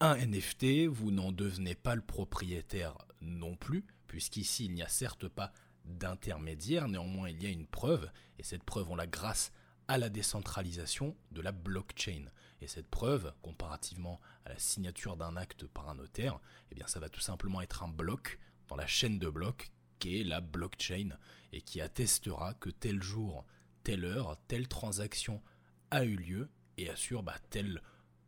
un 0.00 0.16
NFT, 0.16 0.86
vous 0.86 1.10
n'en 1.10 1.32
devenez 1.32 1.74
pas 1.74 1.94
le 1.94 2.02
propriétaire 2.02 2.96
non 3.20 3.56
plus, 3.56 3.84
puisqu'ici 4.06 4.66
il 4.66 4.74
n'y 4.74 4.82
a 4.82 4.88
certes 4.88 5.28
pas 5.28 5.52
d'intermédiaire, 5.84 6.88
néanmoins 6.88 7.28
il 7.28 7.42
y 7.42 7.46
a 7.46 7.50
une 7.50 7.66
preuve, 7.66 8.10
et 8.38 8.42
cette 8.42 8.62
preuve 8.62 8.90
on 8.90 8.96
la 8.96 9.06
grâce 9.06 9.52
à 9.86 9.98
la 9.98 10.08
décentralisation 10.08 11.16
de 11.30 11.40
la 11.40 11.52
blockchain. 11.52 12.26
Et 12.60 12.68
cette 12.68 12.88
preuve, 12.88 13.34
comparativement 13.42 14.20
à 14.44 14.50
la 14.50 14.58
signature 14.58 15.16
d'un 15.16 15.36
acte 15.36 15.66
par 15.66 15.88
un 15.88 15.94
notaire, 15.94 16.40
eh 16.70 16.74
bien 16.74 16.86
ça 16.86 17.00
va 17.00 17.08
tout 17.08 17.20
simplement 17.20 17.60
être 17.60 17.82
un 17.82 17.88
bloc 17.88 18.38
dans 18.68 18.76
la 18.76 18.86
chaîne 18.86 19.18
de 19.18 19.28
blocs 19.28 19.70
qui 19.98 20.20
est 20.20 20.24
la 20.24 20.40
blockchain 20.40 21.10
et 21.52 21.60
qui 21.60 21.80
attestera 21.80 22.54
que 22.54 22.70
tel 22.70 23.02
jour, 23.02 23.44
telle 23.82 24.04
heure, 24.04 24.38
telle 24.48 24.68
transaction 24.68 25.42
a 25.90 26.04
eu 26.04 26.16
lieu 26.16 26.50
et 26.78 26.88
assure 26.88 27.22
bah, 27.22 27.36
telle 27.50 27.82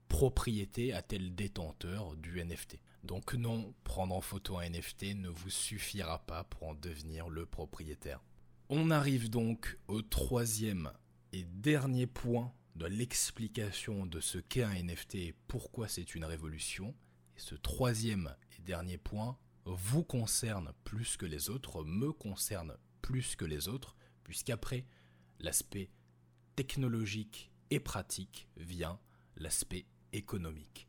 propriété 0.08 0.92
à 0.92 1.02
tel 1.02 1.34
détenteur 1.34 2.16
du 2.16 2.44
NFT. 2.44 2.78
Donc 3.04 3.34
non, 3.34 3.74
prendre 3.84 4.14
en 4.14 4.20
photo 4.20 4.58
un 4.58 4.68
NFT 4.68 5.14
ne 5.14 5.28
vous 5.28 5.48
suffira 5.48 6.18
pas 6.26 6.44
pour 6.44 6.64
en 6.64 6.74
devenir 6.74 7.30
le 7.30 7.46
propriétaire. 7.46 8.20
On 8.68 8.90
arrive 8.90 9.30
donc 9.30 9.78
au 9.88 10.02
troisième 10.02 10.92
et 11.32 11.44
dernier 11.44 12.06
point 12.06 12.52
de 12.74 12.86
l'explication 12.86 14.04
de 14.04 14.20
ce 14.20 14.38
qu'est 14.38 14.62
un 14.62 14.82
NFT 14.82 15.14
et 15.14 15.34
pourquoi 15.48 15.88
c'est 15.88 16.14
une 16.14 16.24
révolution. 16.24 16.94
Et 17.36 17.40
ce 17.40 17.54
troisième 17.54 18.34
et 18.58 18.62
dernier 18.62 18.98
point 18.98 19.38
vous 19.64 20.04
concerne 20.04 20.72
plus 20.84 21.16
que 21.16 21.26
les 21.26 21.50
autres, 21.50 21.84
me 21.84 22.12
concerne 22.12 22.76
plus 23.02 23.36
que 23.36 23.44
les 23.44 23.68
autres, 23.68 23.96
puisqu'après 24.24 24.86
l'aspect 25.38 25.90
technologique 26.56 27.49
et 27.70 27.80
pratique 27.80 28.48
vient 28.56 28.98
l'aspect 29.36 29.86
économique. 30.12 30.88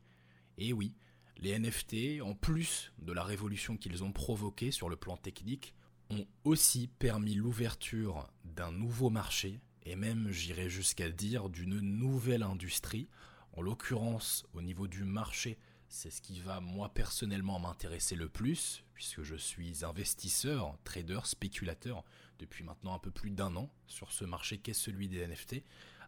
Et 0.58 0.72
oui, 0.72 0.94
les 1.38 1.58
NFT, 1.58 2.22
en 2.22 2.34
plus 2.34 2.92
de 2.98 3.12
la 3.12 3.22
révolution 3.22 3.76
qu'ils 3.76 4.04
ont 4.04 4.12
provoquée 4.12 4.70
sur 4.70 4.88
le 4.88 4.96
plan 4.96 5.16
technique, 5.16 5.74
ont 6.10 6.26
aussi 6.44 6.88
permis 6.88 7.34
l'ouverture 7.34 8.30
d'un 8.44 8.70
nouveau 8.70 9.10
marché, 9.10 9.60
et 9.84 9.96
même 9.96 10.30
j'irais 10.30 10.68
jusqu'à 10.68 11.08
dire 11.08 11.48
d'une 11.48 11.80
nouvelle 11.80 12.42
industrie, 12.42 13.08
en 13.54 13.62
l'occurrence 13.62 14.44
au 14.52 14.62
niveau 14.62 14.86
du 14.86 15.04
marché 15.04 15.58
c'est 15.92 16.08
ce 16.08 16.22
qui 16.22 16.40
va 16.40 16.58
moi 16.60 16.88
personnellement 16.88 17.58
m'intéresser 17.58 18.16
le 18.16 18.30
plus, 18.30 18.82
puisque 18.94 19.22
je 19.22 19.36
suis 19.36 19.84
investisseur, 19.84 20.74
trader, 20.84 21.20
spéculateur 21.24 22.02
depuis 22.38 22.64
maintenant 22.64 22.94
un 22.94 22.98
peu 22.98 23.10
plus 23.10 23.30
d'un 23.30 23.54
an 23.56 23.70
sur 23.86 24.10
ce 24.10 24.24
marché 24.24 24.56
qu'est 24.56 24.72
celui 24.72 25.08
des 25.08 25.26
NFT, 25.26 25.62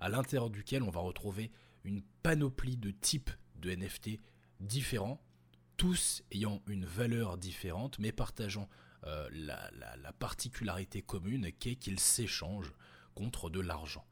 à 0.05 0.11
l'intérieur 0.11 0.51
duquel 0.51 0.83
on 0.83 0.91
va 0.91 1.01
retrouver 1.01 1.51
une 1.83 2.03
panoplie 2.23 2.77
de 2.77 2.91
types 2.91 3.31
de 3.57 3.75
NFT 3.75 4.21
différents, 4.61 5.19
tous 5.79 6.23
ayant 6.31 6.61
une 6.67 6.85
valeur 6.85 7.39
différente, 7.39 7.99
mais 7.99 8.13
partageant 8.13 8.69
euh, 9.07 9.27
la, 9.33 9.71
la 9.73 10.13
particularité 10.13 11.01
commune 11.01 11.51
qu'est 11.53 11.77
qu'ils 11.77 12.01
s'échangent 12.01 12.75
contre 13.15 13.49
de 13.49 13.61
l'argent. 13.61 14.07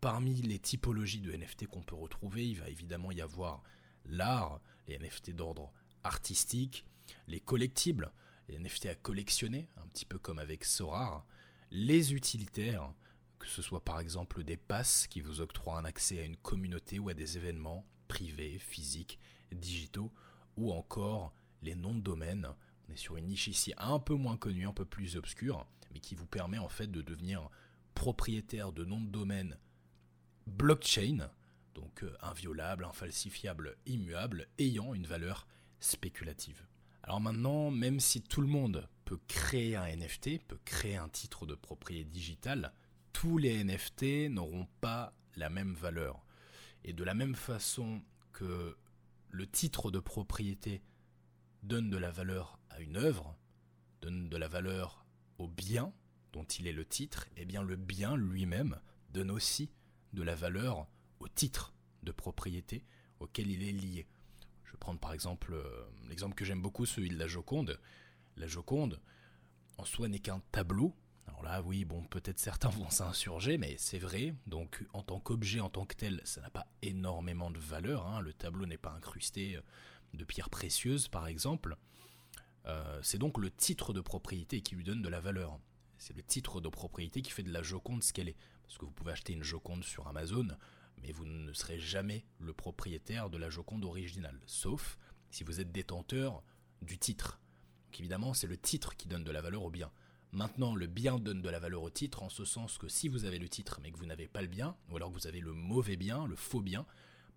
Parmi 0.00 0.34
les 0.34 0.58
typologies 0.58 1.20
de 1.20 1.30
NFT 1.30 1.68
qu'on 1.68 1.84
peut 1.84 1.94
retrouver, 1.94 2.48
il 2.48 2.58
va 2.58 2.68
évidemment 2.68 3.12
y 3.12 3.20
avoir 3.20 3.62
l'art, 4.04 4.60
les 4.88 4.98
NFT 4.98 5.30
d'ordre 5.30 5.72
artistique, 6.02 6.84
les 7.28 7.38
collectibles, 7.38 8.10
les 8.48 8.58
NFT 8.58 8.86
à 8.86 8.94
collectionner, 8.96 9.68
un 9.76 9.86
petit 9.86 10.06
peu 10.06 10.18
comme 10.18 10.40
avec 10.40 10.64
Sorar, 10.64 11.24
les 11.70 12.14
utilitaires, 12.14 12.92
que 13.38 13.46
ce 13.48 13.62
soit 13.62 13.84
par 13.84 14.00
exemple 14.00 14.44
des 14.44 14.56
passes 14.56 15.06
qui 15.06 15.20
vous 15.20 15.40
octroient 15.40 15.78
un 15.78 15.84
accès 15.84 16.20
à 16.20 16.24
une 16.24 16.36
communauté 16.36 16.98
ou 16.98 17.08
à 17.08 17.14
des 17.14 17.36
événements 17.36 17.86
privés, 18.08 18.58
physiques, 18.58 19.18
digitaux, 19.52 20.12
ou 20.56 20.72
encore 20.72 21.34
les 21.62 21.74
noms 21.74 21.94
de 21.94 22.00
domaine. 22.00 22.48
On 22.88 22.92
est 22.92 22.96
sur 22.96 23.16
une 23.16 23.26
niche 23.26 23.48
ici 23.48 23.72
un 23.78 23.98
peu 23.98 24.14
moins 24.14 24.36
connue, 24.36 24.66
un 24.66 24.72
peu 24.72 24.84
plus 24.84 25.16
obscure, 25.16 25.66
mais 25.92 26.00
qui 26.00 26.14
vous 26.14 26.26
permet 26.26 26.58
en 26.58 26.68
fait 26.68 26.86
de 26.86 27.02
devenir 27.02 27.48
propriétaire 27.94 28.72
de 28.72 28.84
noms 28.84 29.00
de 29.00 29.10
domaine 29.10 29.58
blockchain, 30.46 31.30
donc 31.74 32.04
euh, 32.04 32.16
inviolable, 32.20 32.84
infalsifiable, 32.84 33.76
immuable, 33.86 34.48
ayant 34.58 34.94
une 34.94 35.06
valeur 35.06 35.46
spéculative. 35.80 36.64
Alors 37.02 37.20
maintenant, 37.20 37.70
même 37.70 38.00
si 38.00 38.22
tout 38.22 38.40
le 38.40 38.48
monde 38.48 38.88
peut 39.04 39.20
créer 39.28 39.76
un 39.76 39.86
NFT, 39.86 40.42
peut 40.46 40.58
créer 40.64 40.96
un 40.96 41.08
titre 41.08 41.46
de 41.46 41.54
propriété 41.54 42.10
digitale, 42.10 42.72
tous 43.16 43.38
les 43.38 43.64
NFT 43.64 44.28
n'auront 44.28 44.68
pas 44.82 45.14
la 45.36 45.48
même 45.48 45.72
valeur. 45.72 46.22
Et 46.84 46.92
de 46.92 47.02
la 47.02 47.14
même 47.14 47.34
façon 47.34 48.02
que 48.34 48.76
le 49.30 49.46
titre 49.46 49.90
de 49.90 50.00
propriété 50.00 50.82
donne 51.62 51.88
de 51.88 51.96
la 51.96 52.10
valeur 52.10 52.58
à 52.68 52.80
une 52.80 52.98
œuvre, 52.98 53.34
donne 54.02 54.28
de 54.28 54.36
la 54.36 54.48
valeur 54.48 55.06
au 55.38 55.48
bien 55.48 55.94
dont 56.34 56.44
il 56.44 56.66
est 56.66 56.74
le 56.74 56.84
titre, 56.84 57.24
et 57.38 57.42
eh 57.42 57.44
bien 57.46 57.62
le 57.62 57.76
bien 57.76 58.16
lui-même 58.18 58.78
donne 59.14 59.30
aussi 59.30 59.70
de 60.12 60.22
la 60.22 60.34
valeur 60.34 60.86
au 61.18 61.26
titre 61.26 61.72
de 62.02 62.12
propriété 62.12 62.84
auquel 63.18 63.50
il 63.50 63.62
est 63.66 63.72
lié. 63.72 64.06
Je 64.64 64.72
vais 64.72 64.78
prendre 64.78 65.00
par 65.00 65.14
exemple 65.14 65.54
euh, 65.54 65.86
l'exemple 66.10 66.34
que 66.34 66.44
j'aime 66.44 66.60
beaucoup, 66.60 66.84
celui 66.84 67.08
de 67.08 67.18
la 67.18 67.26
Joconde. 67.26 67.80
La 68.36 68.46
Joconde, 68.46 69.00
en 69.78 69.86
soi, 69.86 70.06
n'est 70.08 70.18
qu'un 70.18 70.42
tableau. 70.52 70.94
Alors 71.38 71.52
là, 71.52 71.62
oui, 71.62 71.84
bon, 71.84 72.02
peut-être 72.04 72.38
certains 72.38 72.68
vont 72.70 72.88
s'insurger, 72.88 73.58
mais 73.58 73.76
c'est 73.78 73.98
vrai. 73.98 74.34
Donc, 74.46 74.84
en 74.94 75.02
tant 75.02 75.20
qu'objet, 75.20 75.60
en 75.60 75.68
tant 75.68 75.84
que 75.84 75.94
tel, 75.94 76.20
ça 76.24 76.40
n'a 76.40 76.50
pas 76.50 76.66
énormément 76.82 77.50
de 77.50 77.58
valeur. 77.58 78.06
Hein. 78.06 78.20
Le 78.20 78.32
tableau 78.32 78.64
n'est 78.64 78.78
pas 78.78 78.92
incrusté 78.92 79.56
euh, 79.56 79.60
de 80.14 80.24
pierres 80.24 80.50
précieuses, 80.50 81.08
par 81.08 81.26
exemple. 81.26 81.76
Euh, 82.64 82.98
c'est 83.02 83.18
donc 83.18 83.38
le 83.38 83.50
titre 83.50 83.92
de 83.92 84.00
propriété 84.00 84.62
qui 84.62 84.76
lui 84.76 84.84
donne 84.84 85.02
de 85.02 85.08
la 85.08 85.20
valeur. 85.20 85.58
C'est 85.98 86.16
le 86.16 86.22
titre 86.22 86.60
de 86.60 86.68
propriété 86.68 87.20
qui 87.20 87.32
fait 87.32 87.42
de 87.42 87.52
la 87.52 87.62
Joconde 87.62 88.02
ce 88.02 88.12
qu'elle 88.12 88.28
est. 88.28 88.36
Parce 88.62 88.78
que 88.78 88.86
vous 88.86 88.90
pouvez 88.90 89.12
acheter 89.12 89.34
une 89.34 89.44
Joconde 89.44 89.84
sur 89.84 90.08
Amazon, 90.08 90.48
mais 91.02 91.12
vous 91.12 91.26
ne 91.26 91.52
serez 91.52 91.78
jamais 91.78 92.24
le 92.38 92.54
propriétaire 92.54 93.28
de 93.30 93.36
la 93.36 93.50
Joconde 93.50 93.84
originale, 93.84 94.40
sauf 94.46 94.98
si 95.30 95.44
vous 95.44 95.60
êtes 95.60 95.70
détenteur 95.70 96.42
du 96.82 96.98
titre. 96.98 97.40
Évidemment, 97.98 98.34
c'est 98.34 98.46
le 98.46 98.58
titre 98.58 98.96
qui 98.96 99.08
donne 99.08 99.24
de 99.24 99.30
la 99.30 99.40
valeur 99.40 99.62
au 99.62 99.70
bien. 99.70 99.90
Maintenant, 100.32 100.74
le 100.74 100.86
bien 100.86 101.18
donne 101.18 101.40
de 101.40 101.48
la 101.48 101.58
valeur 101.58 101.82
au 101.82 101.90
titre 101.90 102.22
en 102.22 102.28
ce 102.28 102.44
sens 102.44 102.78
que 102.78 102.88
si 102.88 103.08
vous 103.08 103.24
avez 103.24 103.38
le 103.38 103.48
titre 103.48 103.80
mais 103.82 103.90
que 103.90 103.98
vous 103.98 104.06
n'avez 104.06 104.28
pas 104.28 104.42
le 104.42 104.48
bien, 104.48 104.76
ou 104.90 104.96
alors 104.96 105.10
que 105.10 105.14
vous 105.14 105.26
avez 105.26 105.40
le 105.40 105.52
mauvais 105.52 105.96
bien, 105.96 106.26
le 106.26 106.36
faux 106.36 106.60
bien, 106.60 106.84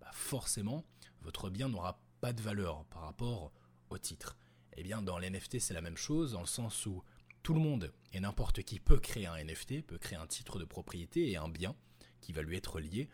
bah 0.00 0.10
forcément, 0.12 0.84
votre 1.22 1.50
bien 1.50 1.68
n'aura 1.68 2.00
pas 2.20 2.32
de 2.32 2.42
valeur 2.42 2.84
par 2.86 3.02
rapport 3.02 3.52
au 3.90 3.98
titre. 3.98 4.36
Eh 4.76 4.82
bien, 4.82 5.02
dans 5.02 5.18
l'NFT, 5.18 5.58
c'est 5.58 5.74
la 5.74 5.80
même 5.80 5.96
chose, 5.96 6.32
dans 6.32 6.40
le 6.40 6.46
sens 6.46 6.86
où 6.86 7.02
tout 7.42 7.54
le 7.54 7.60
monde 7.60 7.92
et 8.12 8.20
n'importe 8.20 8.62
qui 8.62 8.80
peut 8.80 8.98
créer 8.98 9.26
un 9.26 9.42
NFT, 9.42 9.82
peut 9.86 9.98
créer 9.98 10.18
un 10.18 10.26
titre 10.26 10.58
de 10.58 10.64
propriété 10.64 11.30
et 11.30 11.36
un 11.36 11.48
bien 11.48 11.74
qui 12.20 12.32
va 12.32 12.42
lui 12.42 12.56
être 12.56 12.80
lié, 12.80 13.08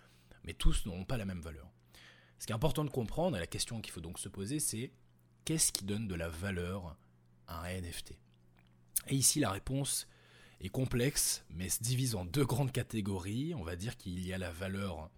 mais 0.45 0.54
tous 0.54 0.85
n'auront 0.87 1.04
pas 1.04 1.16
la 1.16 1.25
même 1.25 1.40
valeur. 1.40 1.71
Ce 2.38 2.47
qui 2.47 2.52
est 2.52 2.56
important 2.56 2.85
de 2.85 2.90
comprendre, 2.90 3.37
et 3.37 3.40
la 3.40 3.47
question 3.47 3.80
qu'il 3.80 3.92
faut 3.92 4.00
donc 4.00 4.18
se 4.18 4.28
poser, 4.28 4.61
c'est 4.61 4.92
qu'est-ce 5.45 5.73
qui 5.73 5.85
donne 5.85 6.09
de 6.09 6.14
la 6.14 6.28
valeur 6.28 6.97
à 7.47 7.62
un 7.62 7.80
NFT 7.80 8.18
Et 9.09 9.15
ici, 9.15 9.41
la 9.41 9.51
réponse 9.51 10.07
est 10.61 10.69
complexe, 10.69 11.45
mais 11.51 11.69
se 11.69 11.83
divise 11.83 12.15
en 12.15 12.25
deux 12.25 12.45
grandes 12.45 12.73
catégories. 12.73 13.55
On 13.55 13.63
va 13.63 13.77
dire 13.77 13.97
qu'il 13.97 14.25
y 14.27 14.33
a 14.33 14.39
la 14.39 14.51
valeur 14.51 15.11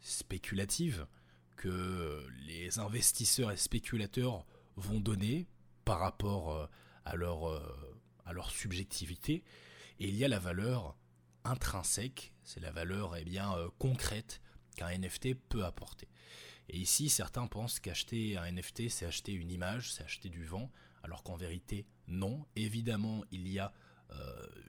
spéculative, 0.00 1.06
que 1.56 2.26
les 2.46 2.78
investisseurs 2.78 3.50
et 3.50 3.56
spéculateurs 3.56 4.46
vont 4.76 5.00
donner 5.00 5.46
par 5.84 5.98
rapport 5.98 6.52
euh, 6.52 6.66
à 7.04 7.16
leur, 7.16 7.48
euh, 7.48 7.60
à 8.24 8.32
leur 8.32 8.50
subjectivité. 8.50 9.44
Et 9.98 10.08
il 10.08 10.16
y 10.16 10.24
a 10.24 10.28
la 10.28 10.38
valeur 10.38 10.96
intrinsèque, 11.44 12.32
c'est 12.42 12.60
la 12.60 12.70
valeur 12.70 13.16
eh 13.16 13.24
bien, 13.24 13.54
euh, 13.54 13.68
concrète 13.78 14.40
qu'un 14.76 14.88
NFT 14.88 15.34
peut 15.34 15.64
apporter. 15.64 16.08
Et 16.72 16.78
ici, 16.78 17.08
certains 17.08 17.48
pensent 17.48 17.80
qu'acheter 17.80 18.36
un 18.36 18.50
NFT, 18.50 18.88
c'est 18.88 19.04
acheter 19.04 19.32
une 19.32 19.50
image, 19.50 19.92
c'est 19.92 20.04
acheter 20.04 20.28
du 20.28 20.44
vent, 20.44 20.70
alors 21.02 21.22
qu'en 21.22 21.36
vérité, 21.36 21.84
non. 22.06 22.46
Évidemment, 22.54 23.24
il 23.32 23.48
y 23.48 23.58
a 23.58 23.72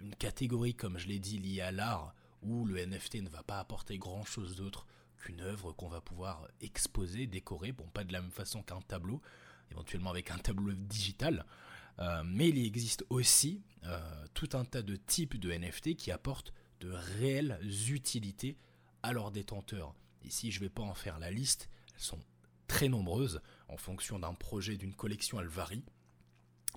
une 0.02 0.16
catégorie, 0.16 0.76
comme 0.76 0.98
je 1.00 1.08
l'ai 1.08 1.20
dit, 1.20 1.40
liée 1.40 1.62
à 1.62 1.72
l'art, 1.72 2.14
où 2.42 2.66
le 2.66 2.84
NFT 2.84 3.16
ne 3.22 3.30
va 3.30 3.44
pas 3.44 3.60
apporter 3.60 3.98
grand-chose 3.98 4.56
d'autre 4.56 4.88
qu'une 5.18 5.42
œuvre 5.42 5.72
qu'on 5.74 5.88
va 5.88 6.02
pouvoir 6.02 6.48
exposer, 6.62 7.28
décorer, 7.28 7.72
bon 7.72 7.88
pas 7.90 8.04
de 8.04 8.12
la 8.12 8.22
même 8.22 8.32
façon 8.32 8.64
qu'un 8.64 8.82
tableau, 8.82 9.22
éventuellement 9.72 10.10
avec 10.10 10.32
un 10.32 10.38
tableau 10.38 10.74
digital, 10.74 11.46
euh, 12.00 12.24
mais 12.26 12.50
il 12.50 12.66
existe 12.66 13.06
aussi 13.10 13.62
euh, 13.86 14.00
tout 14.34 14.50
un 14.54 14.66
tas 14.66 14.82
de 14.82 14.96
types 14.96 15.40
de 15.40 15.52
NFT 15.52 15.96
qui 15.96 16.12
apportent 16.12 16.54
de 16.80 16.90
réelles 16.90 17.60
utilités 17.90 18.58
à 19.04 19.14
leurs 19.14 19.32
détenteurs. 19.32 19.94
Ici, 20.24 20.52
je 20.52 20.60
ne 20.60 20.66
vais 20.66 20.70
pas 20.70 20.84
en 20.84 20.94
faire 20.94 21.20
la 21.20 21.32
liste, 21.32 21.70
sont 22.02 22.20
très 22.68 22.90
nombreuses, 22.90 23.42
en 23.68 23.78
fonction 23.78 24.20
d'un 24.20 24.34
projet, 24.34 24.78
d'une 24.78 24.94
collection, 24.94 25.40
elles 25.40 25.48
varient. 25.48 25.86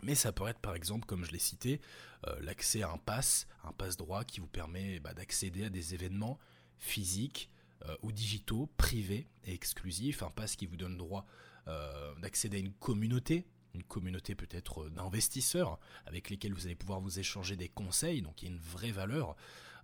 Mais 0.03 0.15
ça 0.15 0.33
peut 0.33 0.47
être 0.49 0.61
par 0.61 0.75
exemple, 0.75 1.07
comme 1.07 1.25
je 1.25 1.31
l'ai 1.31 1.39
cité, 1.39 1.81
euh, 2.27 2.37
l'accès 2.41 2.83
à 2.83 2.91
un 2.91 2.99
pass, 2.99 3.47
un 3.63 3.73
pass 3.73 3.97
droit 3.97 4.25
qui 4.25 4.41
vous 4.41 4.49
permet 4.49 4.99
bah, 5.01 5.15
d'accéder 5.15 5.65
à 5.65 5.71
des 5.71 5.95
événements 5.95 6.39
physiques 6.79 7.51
euh, 7.87 7.97
ou 8.03 8.13
digitaux, 8.13 8.69
privés 8.77 9.29
et 9.45 9.55
exclusifs, 9.55 10.23
un 10.23 10.31
pass 10.31 10.57
qui 10.57 10.67
vous 10.67 10.77
donne 10.77 10.97
droit 10.97 11.27
euh, 11.69 12.15
d'accéder 12.17 12.59
à 12.59 12.61
une 12.61 12.73
communauté, 12.73 13.47
une 13.75 13.83
communauté 13.83 14.35
peut-être 14.35 14.89
d'investisseurs 14.89 15.79
avec 16.07 16.31
lesquels 16.31 16.55
vous 16.55 16.67
allez 16.67 16.77
pouvoir 16.77 17.01
vous 17.01 17.19
échanger 17.19 17.57
des 17.57 17.69
conseils, 17.69 18.23
donc 18.23 18.43
il 18.43 18.49
y 18.49 18.49
a 18.51 18.55
une 18.55 18.61
vraie 18.61 18.93
valeur. 18.93 19.37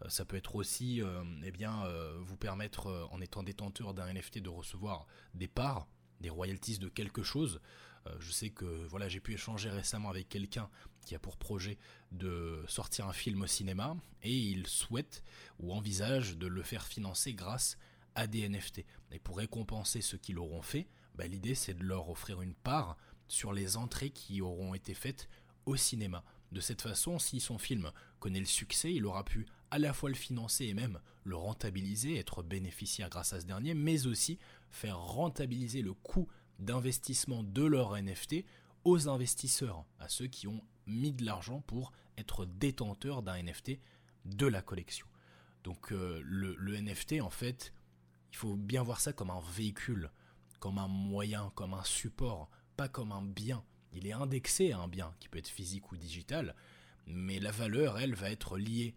ça 0.09 0.25
peut 0.25 0.37
être 0.37 0.57
aussi 0.57 1.03
eh 1.43 1.51
bien, 1.51 1.85
vous 2.21 2.37
permettre, 2.37 3.09
en 3.11 3.21
étant 3.21 3.43
détenteur 3.43 3.93
d'un 3.93 4.13
NFT, 4.13 4.39
de 4.39 4.49
recevoir 4.49 5.07
des 5.35 5.49
parts, 5.49 5.87
des 6.21 6.31
royalties 6.31 6.79
de 6.79 6.89
quelque 6.89 7.23
chose. 7.23 7.61
Euh, 8.07 8.17
je 8.19 8.31
sais 8.31 8.51
que 8.51 8.65
voilà, 8.87 9.09
j'ai 9.09 9.21
pu 9.21 9.35
échanger 9.35 9.69
récemment 9.71 10.09
avec 10.09 10.29
quelqu'un 10.29 10.69
qui 11.05 11.15
a 11.15 11.19
pour 11.19 11.37
projet 11.37 11.79
de 12.13 12.65
sortir 12.67 13.07
un 13.07 13.13
film 13.13 13.43
au 13.43 13.47
cinéma 13.47 13.97
et 14.23 14.37
il 14.37 14.67
souhaite 14.67 15.23
ou 15.59 15.73
envisage 15.73 16.37
de 16.37 16.47
le 16.47 16.63
faire 16.63 16.87
financer 16.87 17.35
grâce 17.35 17.79
à 18.15 18.27
des 18.27 18.49
NFT. 18.49 18.85
Et 19.13 19.19
pour 19.19 19.39
récompenser 19.39 20.01
ceux 20.01 20.19
qui 20.19 20.33
l'auront 20.33 20.63
fait, 20.63 20.89
bah, 21.15 21.27
l'idée 21.27 21.55
c'est 21.55 21.75
de 21.75 21.85
leur 21.85 22.09
offrir 22.09 22.43
une 22.43 22.55
part 22.55 22.97
sur 23.31 23.53
les 23.53 23.77
entrées 23.77 24.11
qui 24.11 24.43
auront 24.43 24.75
été 24.75 24.95
faites 24.95 25.29
au 25.67 25.77
cinéma. 25.77 26.25
De 26.53 26.61
cette 26.61 26.83
façon, 26.83 27.19
si 27.19 27.39
son 27.39 27.59
film 27.59 27.93
connaît 28.19 28.41
le 28.41 28.47
succès, 28.47 28.93
il 28.93 29.07
aura 29.07 29.25
pu 29.25 29.47
à 29.71 29.79
la 29.79 29.93
fois 29.93 30.11
le 30.11 30.17
financer 30.17 30.67
et 30.67 30.75
même 30.75 30.99
le 31.23 31.37
rentabiliser, 31.37 32.17
être 32.17 32.43
bénéficiaire 32.43 33.09
grâce 33.09 33.33
à 33.33 33.41
ce 33.41 33.47
dernier, 33.47 33.73
mais 33.73 34.07
aussi 34.07 34.39
faire 34.71 34.99
rentabiliser 34.99 35.81
le 35.81 35.95
coût 35.95 36.27
d'investissement 36.59 37.45
de 37.45 37.65
leur 37.65 37.97
NFT 37.97 38.45
aux 38.85 39.09
investisseurs, 39.09 39.85
à 40.01 40.09
ceux 40.09 40.27
qui 40.27 40.49
ont 40.49 40.63
mis 40.87 41.13
de 41.13 41.25
l'argent 41.25 41.61
pour 41.61 41.93
être 42.19 42.47
détenteurs 42.47 43.23
d'un 43.23 43.41
NFT 43.43 43.79
de 44.25 44.47
la 44.47 44.61
collection. 44.61 45.07
Donc 45.63 45.93
euh, 45.93 46.21
le, 46.25 46.81
NFT, 46.81 47.21
en 47.21 47.31
fait, 47.31 47.73
il 48.33 48.37
faut 48.37 48.57
bien 48.57 48.83
voir 48.83 49.01
ça 49.01 49.13
comme 49.13 49.31
un 49.31 49.43
véhicule, 49.55 50.11
comme 50.59 50.79
un 50.79 50.89
moyen, 50.89 51.53
comme 51.55 51.75
un 51.75 51.85
support, 51.85 52.51
pas 52.81 52.89
comme 52.89 53.13
un 53.13 53.21
bien. 53.21 53.63
Il 53.93 54.07
est 54.07 54.15
indexé 54.15 54.73
à 54.73 54.79
un 54.79 54.89
bien 54.89 55.15
qui 55.21 55.29
peut 55.29 55.37
être 55.37 55.49
physique 55.49 55.93
ou 55.93 55.99
digital, 55.99 56.57
mais 57.07 57.39
la 57.39 57.51
valeur, 57.51 57.99
elle, 57.99 58.15
va 58.15 58.31
être 58.31 58.57
liée 58.57 58.95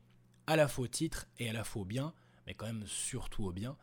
à 0.47 0.55
la 0.55 0.69
fois 0.69 0.85
au 0.85 0.87
titre 0.87 1.27
et 1.37 1.49
à 1.49 1.51
la 1.51 1.65
fois 1.65 1.81
au 1.81 1.85
bien, 1.85 2.13
mais 2.47 2.53
quand 2.53 2.65
même 2.65 2.87
surtout 2.87 3.43
au 3.43 3.51
bien, 3.51 3.75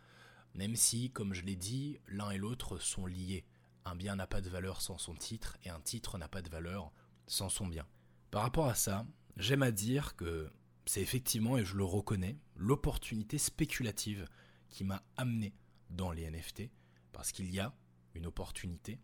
même 0.54 0.74
si, 0.74 1.10
comme 1.10 1.34
je 1.34 1.42
l'ai 1.42 1.54
dit, 1.54 1.98
l'un 2.08 2.30
et 2.30 2.38
l'autre 2.38 2.78
sont 2.78 3.04
liés. 3.04 3.44
Un 3.84 3.94
bien 3.94 4.16
n'a 4.16 4.26
pas 4.26 4.40
de 4.40 4.48
valeur 4.48 4.80
sans 4.80 4.96
son 4.96 5.14
titre 5.14 5.58
et 5.64 5.68
un 5.68 5.82
titre 5.82 6.16
n'a 6.16 6.28
pas 6.28 6.40
de 6.40 6.48
valeur 6.48 6.92
sans 7.26 7.50
son 7.50 7.66
bien. 7.66 7.86
Par 8.30 8.40
rapport 8.40 8.68
à 8.68 8.74
ça, 8.74 9.04
j'aime 9.36 9.62
à 9.62 9.70
dire 9.70 10.16
que 10.16 10.50
c'est 10.86 11.02
effectivement, 11.02 11.58
et 11.58 11.64
je 11.66 11.76
le 11.76 11.84
reconnais, 11.84 12.38
l'opportunité 12.56 13.36
spéculative 13.36 14.26
qui 14.70 14.82
m'a 14.82 15.02
amené 15.18 15.52
dans 15.90 16.10
les 16.10 16.24
NFT, 16.30 16.70
parce 17.12 17.32
qu'il 17.32 17.52
y 17.52 17.60
a 17.60 17.74
une 18.14 18.24
opportunité, 18.24 18.98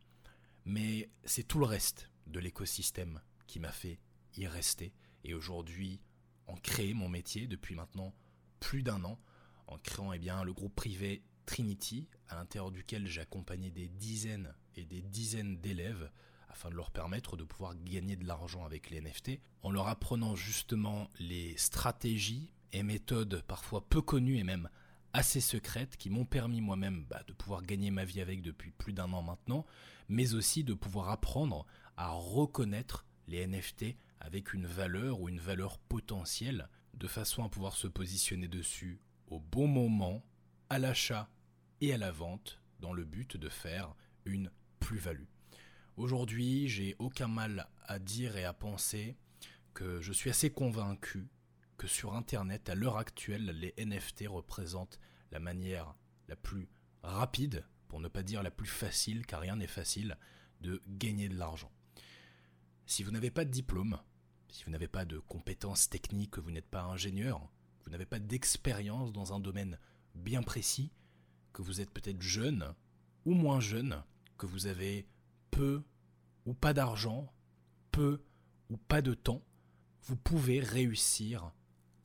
mais 0.67 1.09
c'est 1.25 1.47
tout 1.47 1.59
le 1.59 1.65
reste 1.65 2.11
de 2.27 2.41
l'écosystème 2.41 3.21
qui 3.47 3.61
m'a 3.61 3.73
fait 3.73 4.01
y 4.37 4.47
rester. 4.47 4.93
Et 5.25 5.33
aujourd'hui 5.33 6.01
en 6.47 6.57
créer 6.57 6.93
mon 6.93 7.09
métier 7.09 7.47
depuis 7.47 7.75
maintenant 7.75 8.15
plus 8.61 8.83
d'un 8.83 9.03
an, 9.05 9.19
en 9.69 9.79
créant 9.79 10.13
eh 10.13 10.19
bien, 10.19 10.45
le 10.45 10.53
groupe 10.53 10.75
privé 10.75 11.23
Trinity, 11.47 12.09
à 12.29 12.35
l'intérieur 12.35 12.73
duquel 12.73 13.07
j'ai 13.07 13.21
accompagné 13.21 13.71
des 13.71 13.89
dizaines 13.89 14.53
et 14.75 14.85
des 14.85 15.03
dizaines 15.03 15.59
d'élèves 15.61 16.11
afin 16.49 16.71
de 16.71 16.75
leur 16.75 16.91
permettre 16.91 17.37
de 17.37 17.45
pouvoir 17.45 17.75
gagner 17.85 18.17
de 18.17 18.27
l'argent 18.27 18.65
avec 18.65 18.91
les 18.91 19.01
NFT, 19.01 19.41
en 19.63 19.71
leur 19.71 19.89
apprenant 19.89 20.35
justement 20.35 21.11
les 21.19 21.57
stratégies 21.57 22.53
et 22.73 22.83
méthodes 22.83 23.43
parfois 23.47 23.87
peu 23.89 24.03
connues 24.03 24.39
et 24.39 24.45
même 24.45 24.69
assez 25.17 25.41
secrètes 25.41 25.97
qui 25.97 26.11
m'ont 26.11 26.27
permis 26.27 26.61
moi-même 26.61 27.07
bah, 27.09 27.23
de 27.27 27.33
pouvoir 27.33 27.63
gagner 27.63 27.91
ma 27.91 28.05
vie 28.05 28.21
avec 28.21 28.43
depuis 28.43 28.71
plus 28.71 28.93
d'un 28.93 29.11
an 29.15 29.23
maintenant, 29.23 29.65
mais 30.11 30.35
aussi 30.35 30.63
de 30.63 30.75
pouvoir 30.75 31.09
apprendre 31.09 31.65
à 31.97 32.11
reconnaître 32.11 33.07
les 33.27 33.47
NFT 33.47 33.97
avec 34.21 34.53
une 34.53 34.67
valeur 34.67 35.21
ou 35.21 35.31
une 35.31 35.41
valeur 35.41 35.79
potentielle, 35.79 36.69
de 36.93 37.07
façon 37.07 37.45
à 37.45 37.49
pouvoir 37.49 37.77
se 37.77 37.89
positionner 37.89 38.47
dessus 38.47 39.01
au 39.29 39.41
bon 39.41 39.67
moment, 39.67 40.23
à 40.69 40.79
l'achat 40.79 41.31
et 41.81 41.95
à 41.95 41.99
la 41.99 42.11
vente 42.11 42.61
dans 42.81 42.93
le 42.93 43.05
but 43.05 43.39
de 43.39 43.49
faire 43.49 43.95
une 44.27 44.51
plus-value. 44.81 45.29
Aujourd'hui, 45.97 46.69
j'ai 46.69 46.95
aucun 46.99 47.29
mal 47.29 47.69
à 47.87 47.99
dire 47.99 48.37
et 48.37 48.45
à 48.45 48.53
penser 48.53 49.17
que 49.73 50.03
je 50.03 50.13
suis 50.13 50.29
assez 50.29 50.51
convaincu 50.51 51.27
que 51.77 51.87
sur 51.87 52.15
Internet, 52.15 52.69
à 52.69 52.75
l'heure 52.75 52.97
actuelle, 52.97 53.47
les 53.47 53.75
NFT 53.85 54.25
représentent 54.29 54.99
la 55.31 55.41
manière 55.41 55.95
la 56.29 56.37
plus 56.37 56.69
rapide, 57.03 57.65
pour 57.89 58.01
ne 58.01 58.09
pas 58.09 58.23
dire 58.23 58.43
la 58.43 58.51
plus 58.51 58.67
facile, 58.69 59.27
car 59.27 59.41
rien 59.41 59.57
n'est 59.57 59.67
facile, 59.67 60.19
de 60.61 60.83
gagner 60.89 61.29
de 61.29 61.37
l'argent. 61.37 61.71
Si 62.87 63.03
vous 63.03 63.11
n'avez 63.11 63.31
pas 63.31 63.45
de 63.45 63.51
diplôme, 63.51 63.99
si 64.49 64.65
vous 64.65 64.71
n'avez 64.71 64.89
pas 64.89 65.05
de 65.05 65.19
compétences 65.19 65.89
techniques, 65.89 66.33
que 66.33 66.41
vous 66.41 66.51
n'êtes 66.51 66.69
pas 66.69 66.83
ingénieur, 66.83 67.51
vous 67.85 67.91
n'avez 67.91 68.07
pas 68.07 68.19
d'expérience 68.19 69.13
dans 69.13 69.33
un 69.33 69.41
domaine 69.41 69.79
bien 70.15 70.43
précis, 70.43 70.93
que 71.53 71.63
vous 71.63 71.81
êtes 71.81 71.91
peut-être 71.91 72.23
jeune 72.23 72.75
ou 73.25 73.35
moins 73.35 73.61
jeune, 73.61 74.03
que 74.39 74.47
vous 74.47 74.67
avez 74.67 75.09
peu 75.51 75.83
ou 76.45 76.55
pas 76.55 76.73
d'argent, 76.73 77.33
peu 77.91 78.23
ou 78.71 78.77
pas 78.77 79.03
de 79.03 79.15
temps, 79.15 79.43
vous 80.03 80.17
pouvez 80.17 80.61
réussir 80.61 81.53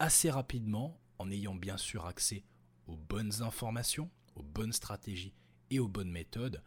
assez 0.01 0.31
rapidement 0.31 0.99
en 1.19 1.29
ayant 1.29 1.53
bien 1.53 1.77
sûr 1.77 2.07
accès 2.07 2.43
aux 2.87 2.97
bonnes 2.97 3.43
informations, 3.43 4.09
aux 4.35 4.41
bonnes 4.41 4.73
stratégies 4.73 5.35
et 5.69 5.77
aux 5.77 5.87
bonnes 5.87 6.09
méthodes 6.09 6.63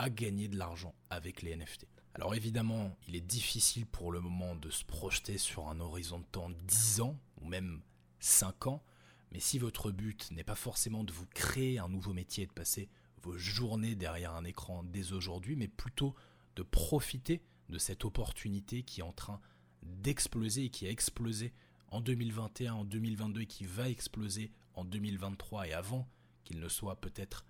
à 0.00 0.10
gagner 0.10 0.48
de 0.48 0.58
l'argent 0.58 0.92
avec 1.08 1.42
les 1.42 1.54
NFT. 1.56 1.86
Alors 2.14 2.34
évidemment, 2.34 2.96
il 3.06 3.14
est 3.14 3.20
difficile 3.20 3.86
pour 3.86 4.10
le 4.10 4.20
moment 4.20 4.56
de 4.56 4.68
se 4.68 4.84
projeter 4.84 5.38
sur 5.38 5.68
un 5.68 5.78
horizon 5.78 6.18
de 6.18 6.24
temps 6.24 6.50
10 6.50 7.02
ans 7.02 7.20
ou 7.40 7.46
même 7.46 7.82
5 8.18 8.66
ans, 8.66 8.82
mais 9.30 9.38
si 9.38 9.60
votre 9.60 9.92
but 9.92 10.32
n'est 10.32 10.42
pas 10.42 10.56
forcément 10.56 11.04
de 11.04 11.12
vous 11.12 11.26
créer 11.26 11.78
un 11.78 11.88
nouveau 11.88 12.12
métier 12.12 12.42
et 12.42 12.48
de 12.48 12.52
passer 12.52 12.88
vos 13.22 13.38
journées 13.38 13.94
derrière 13.94 14.34
un 14.34 14.44
écran 14.44 14.82
dès 14.82 15.12
aujourd'hui, 15.12 15.54
mais 15.54 15.68
plutôt 15.68 16.16
de 16.56 16.64
profiter 16.64 17.44
de 17.68 17.78
cette 17.78 18.04
opportunité 18.04 18.82
qui 18.82 19.00
est 19.00 19.04
en 19.04 19.12
train 19.12 19.40
d'exploser 19.84 20.64
et 20.64 20.70
qui 20.70 20.88
a 20.88 20.90
explosé 20.90 21.52
en 21.92 22.00
2021, 22.00 22.72
en 22.72 22.84
2022 22.84 23.42
et 23.42 23.46
qui 23.46 23.66
va 23.66 23.88
exploser 23.88 24.50
en 24.74 24.84
2023 24.84 25.68
et 25.68 25.72
avant 25.74 26.08
qu'il 26.42 26.58
ne 26.58 26.68
soit 26.68 27.00
peut-être 27.00 27.44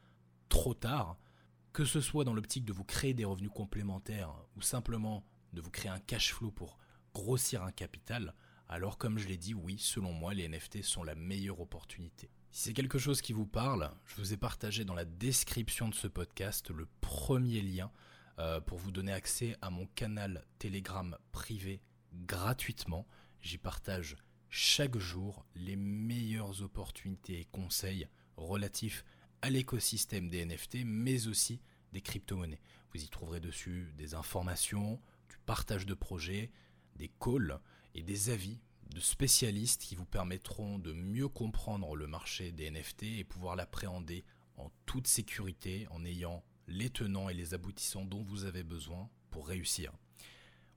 trop 0.48 0.74
tard, 0.74 1.16
que 1.72 1.85
ce 1.85 2.00
soit 2.00 2.24
dans 2.24 2.35
l'optique 2.35 2.64
de 2.64 2.72
vous 2.72 2.85
créer 2.85 3.14
des 3.14 3.24
revenus 3.24 3.52
complémentaires 3.55 4.35
ou 4.57 4.61
simplement 4.61 5.24
de 5.52 5.61
vous 5.61 5.70
créer 5.70 5.90
un 5.90 6.00
cash 6.00 6.35
flow 6.35 6.50
pour 6.50 6.78
grossir 7.14 7.62
un 7.62 7.72
capital, 7.72 8.35
alors 8.68 8.98
comme 8.98 9.18
je 9.18 9.28
l'ai 9.28 9.37
dit, 9.37 9.55
oui, 9.55 9.78
selon 9.78 10.12
moi, 10.12 10.35
les 10.35 10.48
NFT 10.48 10.83
sont 10.83 11.05
la 11.05 11.14
meilleure 11.14 11.61
opportunité. 11.61 12.31
Si 12.50 12.64
c'est 12.64 12.72
quelque 12.72 12.98
chose 12.98 13.22
qui 13.22 13.33
vous 13.33 13.46
parle, 13.46 13.90
je 14.07 14.16
vous 14.16 14.33
ai 14.33 14.37
partagé 14.37 14.85
dans 14.85 14.94
la 14.94 15.05
description 15.05 15.88
de 15.88 15.94
ce 15.94 16.09
podcast 16.09 16.70
le 16.70 16.88
premier 17.00 17.62
lien 17.62 17.92
euh, 18.38 18.61
pour 18.61 18.78
vous 18.78 18.90
donner 18.90 19.12
accès 19.12 19.57
à 19.62 19.70
mon 19.70 19.87
canal 19.94 20.44
Telegram 20.59 21.16
privé 21.31 21.81
gratuitement. 22.12 23.07
J'y 23.40 23.59
partage 23.59 24.16
chaque 24.54 24.98
jour 24.98 25.46
les 25.54 25.76
meilleures 25.76 26.60
opportunités 26.60 27.40
et 27.40 27.46
conseils 27.46 28.06
relatifs 28.36 29.02
à 29.40 29.48
l'écosystème 29.48 30.28
des 30.28 30.44
NFT, 30.44 30.84
mais 30.84 31.26
aussi 31.26 31.62
des 31.94 32.02
crypto-monnaies. 32.02 32.60
Vous 32.92 33.02
y 33.02 33.08
trouverez 33.08 33.40
dessus 33.40 33.94
des 33.96 34.14
informations, 34.14 35.00
du 35.30 35.38
partage 35.46 35.86
de 35.86 35.94
projets, 35.94 36.50
des 36.96 37.08
calls 37.08 37.58
et 37.94 38.02
des 38.02 38.28
avis 38.28 38.60
de 38.94 39.00
spécialistes 39.00 39.80
qui 39.80 39.94
vous 39.94 40.04
permettront 40.04 40.78
de 40.78 40.92
mieux 40.92 41.28
comprendre 41.28 41.96
le 41.96 42.06
marché 42.06 42.52
des 42.52 42.70
NFT 42.70 43.04
et 43.04 43.24
pouvoir 43.24 43.56
l'appréhender 43.56 44.22
en 44.58 44.70
toute 44.84 45.06
sécurité 45.06 45.86
en 45.90 46.04
ayant 46.04 46.44
les 46.68 46.90
tenants 46.90 47.30
et 47.30 47.34
les 47.34 47.54
aboutissants 47.54 48.04
dont 48.04 48.22
vous 48.22 48.44
avez 48.44 48.64
besoin 48.64 49.08
pour 49.30 49.48
réussir. 49.48 49.92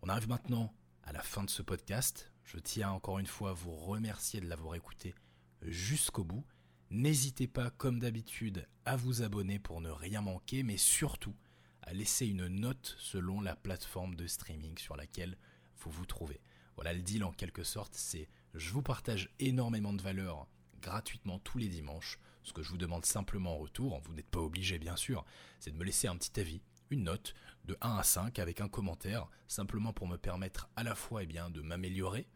On 0.02 0.08
arrive 0.08 0.30
maintenant 0.30 0.74
à 1.04 1.12
la 1.12 1.22
fin 1.22 1.44
de 1.44 1.50
ce 1.50 1.62
podcast. 1.62 2.32
Je 2.46 2.60
tiens 2.60 2.92
encore 2.92 3.18
une 3.18 3.26
fois 3.26 3.50
à 3.50 3.54
vous 3.54 3.76
remercier 3.76 4.40
de 4.40 4.48
l'avoir 4.48 4.76
écouté 4.76 5.16
jusqu'au 5.64 6.24
bout. 6.24 6.46
N'hésitez 6.92 7.48
pas, 7.48 7.72
comme 7.72 8.00
d'habitude, 8.00 8.68
à 8.86 8.96
vous 8.96 9.24
abonner 9.24 9.58
pour 9.58 9.82
ne 9.82 9.90
rien 9.90 10.22
manquer, 10.22 10.62
mais 10.62 10.78
surtout 10.78 11.36
à 11.82 11.94
laisser 11.94 12.28
une 12.28 12.48
note 12.48 12.96
selon 13.00 13.42
la 13.42 13.56
plateforme 13.56 14.16
de 14.16 14.28
streaming 14.28 14.78
sur 14.78 14.96
laquelle 14.96 15.38
vous 15.80 15.90
vous 15.90 16.06
trouvez. 16.06 16.40
Voilà 16.76 16.94
le 16.94 17.02
deal 17.02 17.24
en 17.24 17.32
quelque 17.32 17.64
sorte, 17.64 17.96
c'est 17.96 18.30
je 18.54 18.72
vous 18.72 18.84
partage 18.84 19.30
énormément 19.40 19.94
de 19.94 20.02
valeur 20.02 20.48
gratuitement 20.82 21.40
tous 21.40 21.58
les 21.58 21.68
dimanches. 21.68 22.20
Ce 22.44 22.54
que 22.54 22.62
je 22.62 22.70
vous 22.70 22.78
demande 22.78 23.06
simplement 23.06 23.56
en 23.56 23.58
retour, 23.58 24.00
vous 24.02 24.14
n'êtes 24.14 24.30
pas 24.30 24.40
obligé 24.40 24.78
bien 24.78 24.96
sûr, 24.96 25.26
c'est 25.60 25.72
de 25.72 25.78
me 25.78 25.84
laisser 25.84 26.08
un 26.08 26.16
petit 26.16 26.40
avis, 26.40 26.62
une 26.92 27.06
note 27.06 27.34
de 27.66 27.76
1 27.82 27.98
à 27.98 28.04
5 28.04 28.38
avec 28.38 28.62
un 28.62 28.68
commentaire, 28.68 29.28
simplement 29.48 29.94
pour 29.94 30.08
me 30.08 30.18
permettre 30.18 30.70
à 30.76 30.84
la 30.84 30.94
fois 30.94 31.24
eh 31.24 31.26
bien, 31.26 31.50
de 31.50 31.62
m'améliorer, 31.62 32.28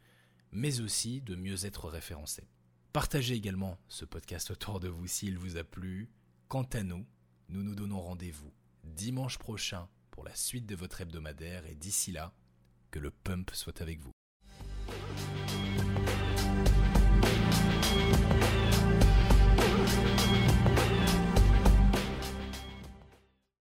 mais 0.52 0.82
aussi 0.82 1.22
de 1.22 1.36
mieux 1.36 1.66
être 1.66 1.90
référencé. 1.90 2.48
Partagez 2.94 3.36
également 3.36 3.78
ce 3.88 4.06
podcast 4.06 4.52
autour 4.52 4.80
de 4.80 4.88
vous 4.88 5.08
s'il 5.08 5.38
vous 5.38 5.58
a 5.58 5.64
plu. 5.64 6.10
Quant 6.48 6.68
à 6.74 6.84
nous, 6.84 7.06
nous 7.50 7.64
nous 7.64 7.76
donnons 7.76 8.02
rendez-vous 8.02 8.52
dimanche 8.84 9.38
prochain 9.38 9.88
pour 10.12 10.24
la 10.24 10.36
suite 10.36 10.66
de 10.66 10.76
votre 10.76 11.02
hebdomadaire 11.02 11.66
et 11.66 11.76
d'ici 11.76 12.12
là, 12.12 12.34
que 12.92 13.00
le 13.00 13.12
pump 13.12 13.52
soit 13.54 13.82
avec 13.82 14.00
vous. 14.00 14.12